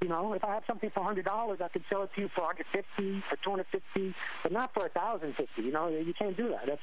[0.01, 2.27] You know, if I have something for hundred dollars, I could sell it to you
[2.27, 5.63] for hundred fifty, for two hundred fifty, but not for a thousand fifty.
[5.63, 6.67] You know, you can't do that.
[6.67, 6.81] That's,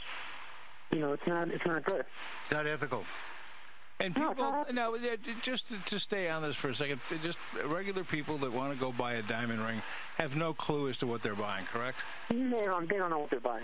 [0.91, 2.05] you know, it's not it's not good.
[2.43, 3.05] It's not ethical.
[4.01, 7.39] And people, not- no, yeah, just to, to stay on this for a second, just
[7.65, 9.81] regular people that want to go buy a diamond ring
[10.19, 11.99] have no clue as to what they're buying, correct?
[12.29, 13.63] They don't, they don't know what they're buying.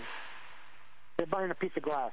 [1.17, 2.11] They're buying a piece of glass.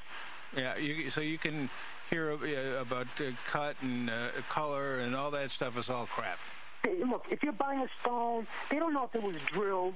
[0.57, 1.71] Yeah, you, so you can
[2.11, 6.41] hear uh, about uh, cut and uh, color and all that stuff is all crap.
[6.85, 9.95] Look, if you're buying a stone, they don't know if it was drilled.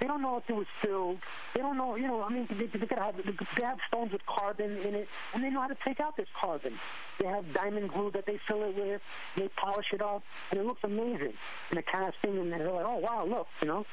[0.00, 1.18] They don't know if it was filled.
[1.54, 4.26] They don't know, you know, I mean, they, they, could have, they have stones with
[4.26, 6.74] carbon in it, and they know how to take out this carbon.
[7.20, 9.00] They have diamond glue that they fill it with.
[9.36, 11.34] They polish it up, and it looks amazing
[11.70, 13.86] in a casting, and they're like, oh, wow, look, you know.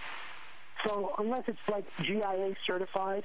[0.83, 3.23] So unless it's like GIA certified,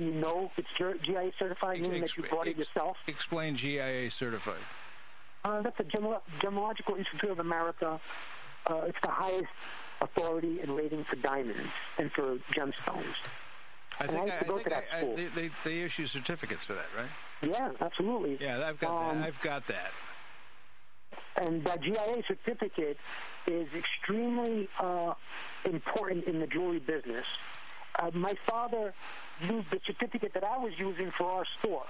[0.00, 2.96] you know it's GIA certified, meaning that you Ex- bought it ex- yourself.
[3.06, 4.60] Explain GIA certified.
[5.46, 8.00] Uh, that's the Gemolo- Gemological Institute of America.
[8.66, 9.46] Uh, it's the highest
[10.00, 13.04] authority and rating for diamonds and for gemstones.
[14.00, 16.88] I think, I I, go think I, I, they, they, they issue certificates for that,
[16.98, 17.08] right?
[17.48, 18.38] Yeah, absolutely.
[18.40, 19.26] Yeah, I've got Um, that.
[19.28, 19.92] I've got that.
[21.36, 22.98] And that GIA certificate
[23.46, 25.14] is extremely uh,
[25.64, 27.24] important in the jewelry business.
[27.98, 28.92] Uh, my father
[29.48, 31.84] used the certificate that I was using for our store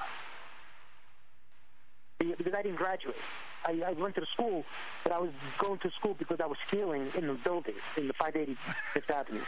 [2.18, 3.16] because I didn't graduate.
[3.64, 4.64] I, I went to the school,
[5.02, 8.14] but I was going to school because I was stealing in the building in the
[8.14, 8.56] 580
[8.94, 9.40] Fifth Avenue.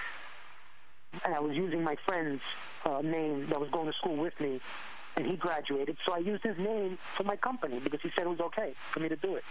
[1.25, 2.43] And I was using my friend's
[2.85, 4.61] uh, name that was going to school with me,
[5.16, 5.97] and he graduated.
[6.07, 9.01] So I used his name for my company because he said it was okay for
[9.01, 9.45] me to do it.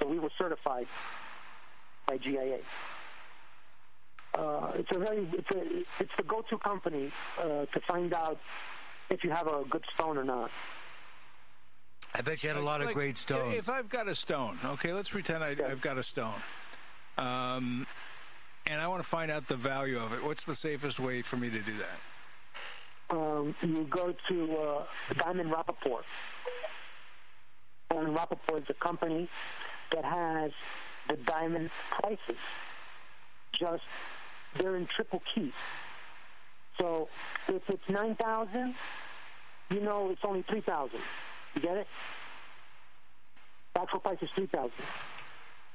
[0.00, 0.86] So we were certified
[2.06, 2.58] by GIA.
[4.34, 8.38] Uh, it's a very it's a it's the go-to company uh, to find out
[9.10, 10.50] if you have a good stone or not.
[12.14, 13.54] I bet you had a lot of great stones.
[13.56, 16.34] If I've got a stone, okay, let's pretend I, I've got a stone,
[17.18, 17.86] um,
[18.66, 20.22] and I want to find out the value of it.
[20.24, 23.16] What's the safest way for me to do that?
[23.16, 24.84] Um, you go to uh,
[25.18, 26.02] Diamond Rapaport.
[27.90, 29.28] Diamond Rapaport is a company
[29.92, 30.52] that has
[31.08, 32.40] the diamond prices.
[33.52, 33.82] Just
[34.56, 35.52] they're in triple keys.
[36.78, 37.08] So
[37.48, 38.74] if it's nine thousand,
[39.70, 41.00] you know it's only three thousand.
[41.54, 41.86] You get it?
[43.76, 44.72] Actual price is three thousand.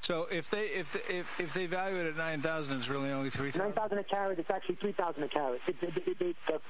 [0.02, 3.12] So if they if the, if, if they value it at nine thousand, it's really
[3.12, 3.74] only three Nine thousand.
[3.74, 4.40] thousand a carat.
[4.40, 5.62] It's actually three thousand a carat.
[5.68, 6.62] It, it, it, the,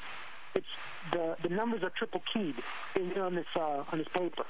[0.56, 0.68] it's
[1.12, 2.56] the the numbers are triple keyed
[2.96, 4.46] in, on this uh, on this paper,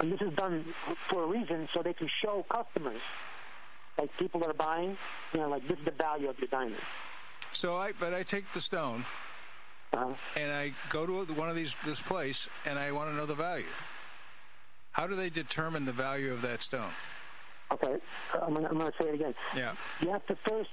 [0.00, 0.64] and this is done
[1.08, 3.00] for a reason so they can show customers,
[3.98, 4.96] like people that are buying,
[5.34, 6.80] you know, like this is the value of your diamond.
[7.52, 9.04] So I but I take the stone
[9.96, 10.14] Uh-huh.
[10.36, 13.34] and I go to one of these this place and I want to know the
[13.34, 13.64] value.
[14.92, 16.90] How do they determine the value of that stone?
[17.72, 17.96] Okay,
[18.42, 19.34] I'm I'm gonna say it again.
[19.56, 19.72] Yeah.
[20.00, 20.70] You have to first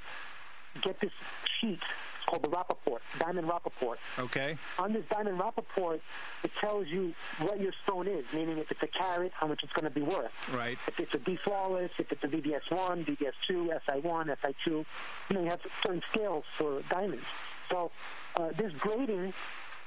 [0.81, 1.11] get this
[1.59, 1.79] sheet.
[1.79, 3.97] It's called the Rapaport, Diamond Rapaport.
[4.17, 4.57] Okay.
[4.79, 5.99] On this Diamond Rapaport,
[6.43, 9.73] it tells you what your stone is, meaning if it's a carat, how much it's
[9.73, 10.31] going to be worth.
[10.53, 10.77] Right.
[10.87, 14.85] If it's a D flawless, if it's a VVS1, VVS2, SI1, SI2, you
[15.31, 17.25] know, you have certain scales for diamonds.
[17.69, 17.91] So
[18.35, 19.33] uh, this grading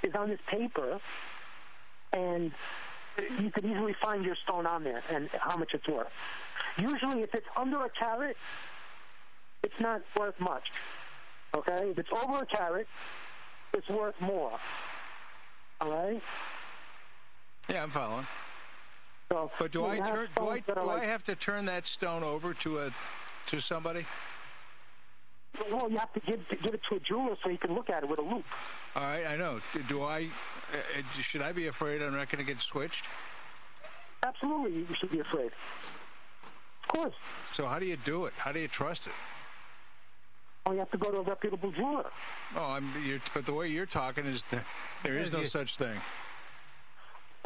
[0.03, 1.01] is on this paper,
[2.13, 2.53] and
[3.41, 6.13] you could easily find your stone on there and how much it's worth.
[6.79, 8.37] Usually, if it's under a carat,
[9.63, 10.71] it's not worth much.
[11.55, 11.91] Okay?
[11.91, 12.87] If it's over a carat,
[13.73, 14.53] it's worth more.
[15.81, 16.23] All right?
[17.69, 18.27] Yeah, I'm following.
[19.31, 20.29] So, But do I turn?
[20.37, 22.91] Do I, do I have to turn that stone over to a
[23.47, 24.07] to somebody?
[25.71, 28.03] Well, you have to give give it to a jeweler so he can look at
[28.03, 28.45] it with a loupe.
[28.95, 29.61] All right, I know.
[29.73, 30.29] Do- Do I?
[30.73, 33.05] Uh, uh, should I be afraid I'm not going to get switched?
[34.23, 35.51] Absolutely, you should be afraid.
[36.83, 37.15] Of course.
[37.53, 38.33] So how do you do it?
[38.37, 39.13] How do you trust it?
[40.65, 42.07] Well, you have to go to a reputable jeweler.
[42.57, 42.91] Oh, I'm.
[43.05, 44.43] You're, but the way you're talking is
[45.05, 45.97] there is no such thing.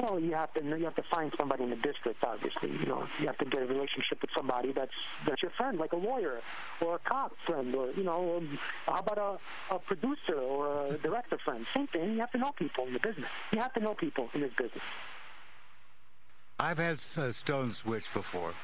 [0.00, 2.24] Well, you have to you have to find somebody in the district.
[2.24, 4.94] Obviously, you know you have to get a relationship with somebody that's
[5.26, 6.40] that's your friend, like a lawyer
[6.80, 9.40] or a cop friend, or you know, um, how about
[9.70, 11.66] a, a producer or a director friend?
[11.74, 12.14] Same thing.
[12.14, 13.28] You have to know people in the business.
[13.52, 14.82] You have to know people in this business.
[16.58, 18.54] I've had uh, stones switched before.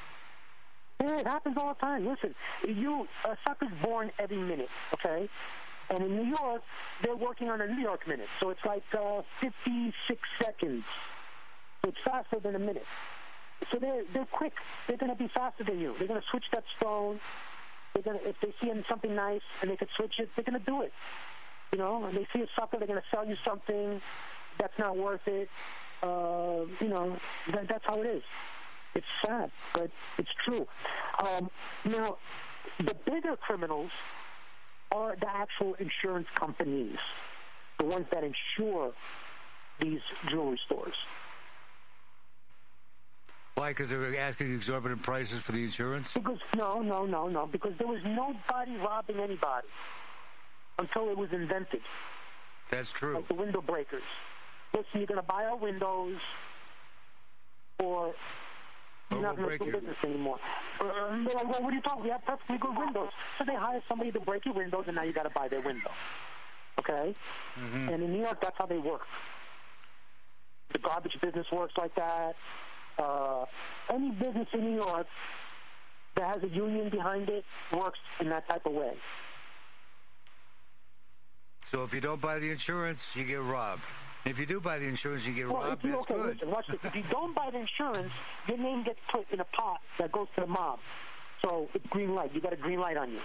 [1.01, 2.07] Yeah, it happens all the time.
[2.07, 2.35] Listen,
[2.67, 5.29] you a sucker's born every minute, okay?
[5.91, 6.63] And in New York,
[7.03, 10.85] they're working on a New York minute, so it's like uh, 56 seconds.
[11.89, 12.87] It's faster than a minute.
[13.71, 14.55] So they're they're quick.
[14.87, 15.95] They're going to be faster than you.
[15.99, 17.21] They're going to switch that stone.
[17.95, 20.59] They're going to if they see something nice and they can switch it, they're going
[20.59, 20.93] to do it.
[21.73, 24.01] You know, and they see a sucker, they're going to sell you something
[24.59, 25.49] that's not worth it.
[26.03, 27.17] Uh, you know,
[27.51, 28.23] that, that's how it is.
[28.95, 30.67] It's sad, but it's true.
[31.19, 31.51] Um,
[31.85, 32.17] now,
[32.79, 33.91] the bigger criminals
[34.93, 36.97] are the actual insurance companies,
[37.79, 38.93] the ones that insure
[39.81, 40.95] these jewelry stores.
[43.57, 43.71] Why?
[43.71, 46.13] Because they were asking exorbitant prices for the insurance?
[46.13, 47.47] Because no, no, no, no.
[47.47, 49.67] Because there was nobody robbing anybody
[50.79, 51.81] until it was invented,
[52.71, 53.15] That's true.
[53.15, 54.03] like the window breakers.
[54.75, 56.19] Listen, you're going to buy our windows,
[57.83, 58.15] or
[59.11, 60.39] you're not going to do your- business anymore.
[60.79, 62.05] Uh, they're like, well, what are you talking?
[62.05, 63.11] We have perfectly good windows.
[63.39, 65.63] So they hire somebody to break your windows, and now you got to buy their
[65.63, 65.91] window.
[66.79, 67.15] Okay?
[67.59, 67.89] Mm-hmm.
[67.89, 69.07] And in New York, that's how they work.
[70.75, 72.37] The garbage business works like that.
[72.99, 73.45] Uh,
[73.93, 75.07] any business in New York
[76.15, 78.93] that has a union behind it works in that type of way.
[81.71, 83.83] So if you don't buy the insurance, you get robbed.
[84.25, 85.85] If you do buy the insurance, you get Well, robbed.
[85.85, 86.35] if you, That's okay, good.
[86.37, 86.79] listen, watch this.
[86.85, 88.13] If you don't buy the insurance,
[88.49, 90.79] your name gets put in a pot that goes to the mob.
[91.45, 92.31] So it's green light.
[92.35, 93.21] You got a green light on you.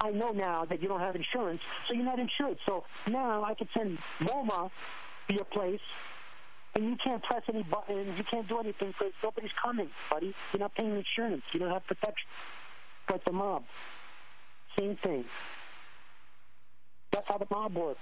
[0.00, 2.58] I know now that you don't have insurance, so you're not insured.
[2.64, 4.70] So now I could send MoMA
[5.28, 5.80] to your place,
[6.74, 8.16] and you can't press any buttons.
[8.18, 10.34] You can't do anything because nobody's coming, buddy.
[10.52, 11.42] You're not paying insurance.
[11.52, 12.28] You don't have protection.
[13.06, 13.64] But the mob.
[14.78, 15.24] Same thing.
[17.10, 18.00] That's how the mob works.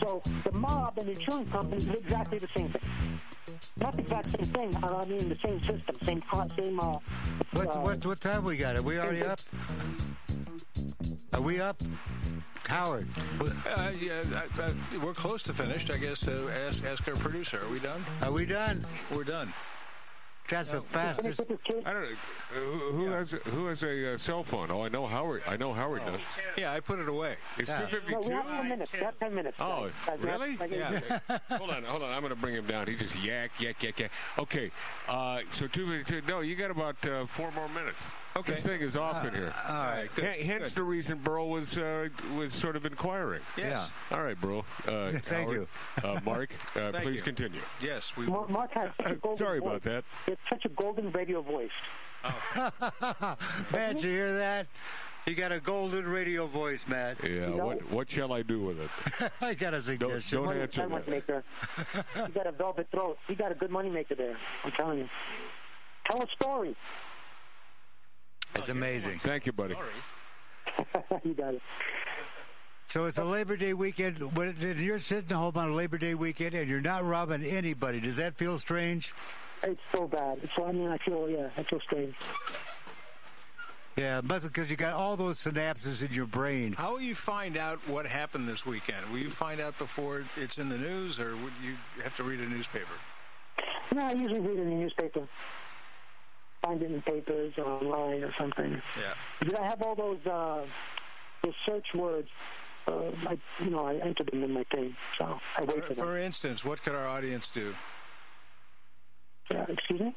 [0.00, 2.82] So the mob and the insurance companies are exactly the same thing.
[3.76, 4.84] Not the exact same thing.
[4.84, 6.78] I mean the same system, same co- same.
[6.80, 6.98] Uh,
[7.52, 8.76] What, uh, what, what time we got?
[8.76, 9.40] Are we already up?
[11.32, 11.80] Are we up?
[12.66, 13.06] Howard.
[13.40, 14.22] Uh, yeah,
[14.58, 14.70] uh, uh,
[15.04, 15.92] we're close to finished.
[15.92, 16.26] I guess.
[16.26, 17.58] Uh, ask, ask our producer.
[17.62, 18.02] Are we done?
[18.22, 18.84] Are we done?
[19.14, 19.52] We're done.
[20.48, 21.38] That's the finish fastest.
[21.40, 21.82] with this kid.
[21.86, 24.70] I don't know Uh, who, who has a, who has a uh, cell phone.
[24.70, 25.42] Oh, I know Howard.
[25.46, 26.20] I know Howard does.
[26.58, 27.36] Yeah, I put it away.
[27.58, 27.86] It's Yeah.
[27.86, 28.30] two No, we two.
[28.32, 28.92] have ten minutes.
[28.92, 29.56] We have ten minutes.
[29.58, 30.18] Oh, guys.
[30.18, 30.28] Guys, we
[30.76, 31.10] have- really?
[31.30, 31.38] Yeah.
[31.56, 32.12] hold on, hold on.
[32.12, 32.86] I'm going to bring him down.
[32.86, 34.10] He just yak, yak, yak, yak.
[34.38, 34.70] Okay,
[35.08, 36.26] uh, so two fifty two.
[36.28, 37.98] No, you got about uh, four more minutes.
[38.36, 38.52] Okay.
[38.54, 39.54] This thing is off in here.
[39.68, 40.08] All right.
[40.18, 43.42] H- Hence the reason Burl was uh, was sort of inquiring.
[43.56, 43.90] Yes.
[44.10, 44.64] All right, Burl.
[44.88, 45.68] Uh, Thank Howard,
[46.02, 47.22] Uh, Mark, uh, Thank please you.
[47.22, 47.60] continue.
[47.80, 48.12] Yes.
[48.16, 48.26] We.
[48.26, 49.68] Mark, Mark has such a golden Sorry voice.
[49.68, 50.04] about that.
[50.26, 51.70] It's such a golden radio voice.
[52.24, 53.36] Oh.
[53.72, 54.66] Matt, you hear that?
[55.26, 57.18] You got a golden radio voice, Matt.
[57.22, 57.50] Yeah.
[57.50, 58.90] know- What what shall I do with it?
[59.40, 60.38] I got a Don't, suggestion.
[60.38, 61.10] don't Money, answer that money that.
[61.10, 61.44] maker.
[62.16, 63.16] you got a velvet throat.
[63.28, 64.36] You got a good money maker there.
[64.64, 65.08] I'm telling you.
[66.04, 66.74] Tell a story.
[68.54, 69.18] It's amazing.
[69.18, 69.74] Thank you, buddy.
[71.24, 71.62] you got it.
[72.86, 74.18] So it's a Labor Day weekend.
[74.36, 78.16] When you're sitting home on a Labor Day weekend and you're not robbing anybody, does
[78.16, 79.12] that feel strange?
[79.62, 80.48] It's so bad.
[80.54, 82.14] So I mean, I feel yeah, I feel strange.
[83.96, 86.72] Yeah, but because you got all those synapses in your brain.
[86.72, 89.06] How will you find out what happened this weekend?
[89.12, 92.40] Will you find out before it's in the news, or would you have to read
[92.40, 92.86] a newspaper?
[93.94, 95.28] No, I usually read in the newspaper.
[96.64, 98.80] Find it in papers or online or something.
[98.98, 99.12] Yeah.
[99.40, 100.62] Because I have all those uh,
[101.42, 102.28] those search words.
[102.86, 105.94] Uh, I, you know, I enter them in my thing, so I wait for For,
[105.94, 106.04] them.
[106.04, 107.74] for instance, what could our audience do?
[109.50, 110.14] Yeah, excuse me.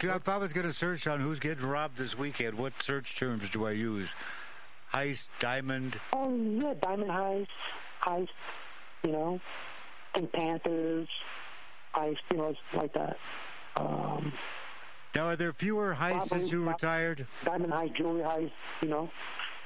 [0.00, 3.50] If I was going to search on who's getting robbed this weekend, what search terms
[3.50, 4.14] do I use?
[4.92, 5.98] heist, diamond.
[6.12, 7.48] Oh yeah, diamond heist,
[8.02, 8.28] heist.
[9.04, 9.40] You know,
[10.14, 11.08] Pink Panthers,
[11.94, 12.18] heist.
[12.30, 13.16] You know, like that.
[13.76, 14.32] Um,
[15.16, 17.26] now, are there fewer heists since you retired?
[17.44, 18.52] Diamond heist, jewelry heist.
[18.82, 19.10] You know,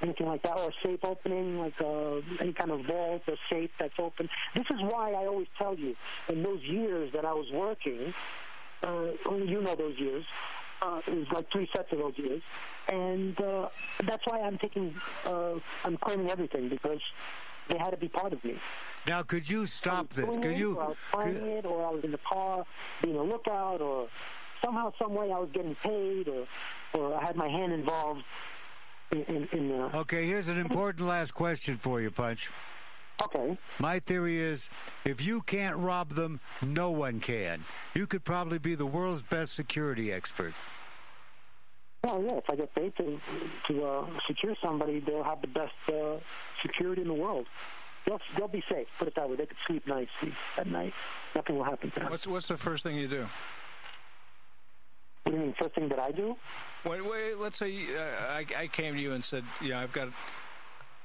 [0.01, 3.99] anything like that, or safe opening, like uh, any kind of vault or safe that's
[3.99, 4.29] open.
[4.55, 5.97] This is why I always tell you,
[6.29, 8.15] in those years that I was working,
[8.83, 10.25] uh, you know those years,
[10.83, 12.43] uh, it was like three sets of those years,
[12.89, 13.69] and uh,
[14.05, 14.95] that's why I'm taking,
[15.27, 17.01] uh, I'm claiming everything because
[17.69, 18.57] they had to be part of me.
[19.07, 20.35] Now, could you stop this?
[20.37, 20.77] Could you?
[20.77, 22.65] Or I was could, it, or I was in the car
[23.03, 24.09] being a lookout, or
[24.63, 26.47] somehow, some way, I was getting paid, or
[26.93, 28.25] or I had my hand involved
[29.13, 32.51] in, in, uh, okay, here's an important last question for you, Punch.
[33.23, 33.59] Okay.
[33.79, 34.71] My theory is
[35.05, 37.65] if you can't rob them, no one can.
[37.95, 40.55] You could probably be the world's best security expert.
[42.03, 43.21] Well, yeah, if I get paid to,
[43.69, 46.17] to uh, secure somebody, they'll have the best uh,
[46.63, 47.47] security in the world.
[48.07, 49.37] They'll, they'll be safe, put it that way.
[49.37, 50.95] They could sleep nicely at night.
[51.35, 52.11] Nothing will happen to them.
[52.11, 53.27] What's, what's the first thing you do?
[55.23, 56.37] What do you mean, first thing that I do?
[56.85, 60.09] Wait, wait, let's say uh, I, I came to you and said, yeah, I've got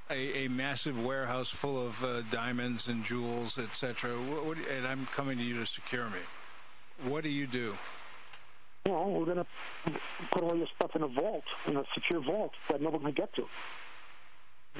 [0.09, 4.13] a, a massive warehouse full of uh, diamonds and jewels, etc.,
[4.75, 6.19] and I'm coming to you to secure me.
[7.03, 7.75] What do you do?
[8.85, 9.45] Well, we're going to
[10.31, 13.11] put all your stuff in a vault, in a secure vault that no one can
[13.11, 13.47] get to.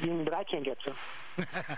[0.01, 1.47] Meaning that I can't get to.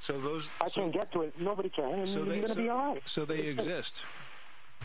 [0.00, 1.34] so those I so, can't get to it.
[1.38, 2.06] Nobody can.
[2.06, 3.02] So they, are going to so, be all right.
[3.06, 4.04] So they exist.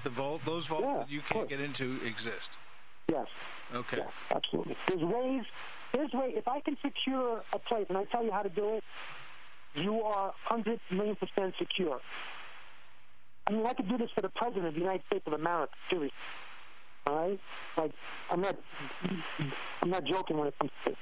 [0.04, 2.50] The vault, those vaults yeah, that you can't get into exist.
[3.10, 3.28] Yes.
[3.74, 3.98] Okay.
[3.98, 4.78] Yes, absolutely.
[4.88, 5.44] There's ways.
[5.94, 6.34] There's ways.
[6.38, 8.84] If I can secure a place, and I tell you how to do it,
[9.76, 12.00] you are hundred million percent secure.
[13.48, 15.74] I mean, I could do this for the president of the United States of America,
[15.90, 16.14] seriously.
[17.06, 17.40] All right,
[17.78, 17.92] like
[18.30, 18.58] I'm not,
[19.82, 21.00] I'm not joking when it comes to this.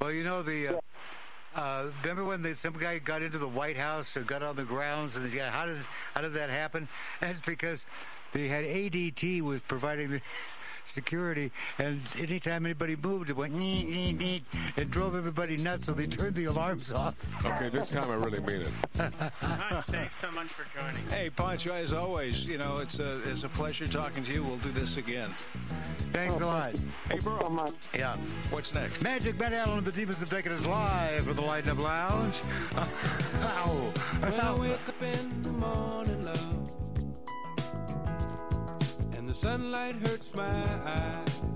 [0.00, 0.68] Well, you know the.
[0.68, 0.78] Uh, yeah.
[1.54, 4.64] Uh, remember when the, some guy got into the White House or got on the
[4.64, 5.76] grounds, and yeah, how did
[6.14, 6.88] how did that happen?
[7.20, 7.86] That's because
[8.32, 10.20] they had ADT was providing the
[10.84, 15.86] security, and anytime anybody moved, it went and drove everybody nuts.
[15.86, 17.14] So they turned the alarms off.
[17.44, 18.70] Okay, this time I really mean it.
[18.98, 21.08] Punch, thanks so much for joining.
[21.08, 24.42] Hey, Punch, as always, you know it's a it's a pleasure talking to you.
[24.42, 25.28] We'll do this again.
[26.12, 26.74] Thanks a lot.
[27.08, 27.36] Hey, bro.
[27.38, 28.16] I'm on Yeah.
[28.50, 29.02] What's next?
[29.02, 32.40] Magic Matt Allen and the Demons have taken us live for the Light Up Lounge.
[32.76, 33.92] Ow.
[34.20, 36.61] When I wake up in the morning, love, and
[39.32, 41.51] the sunlight hurts my eyes.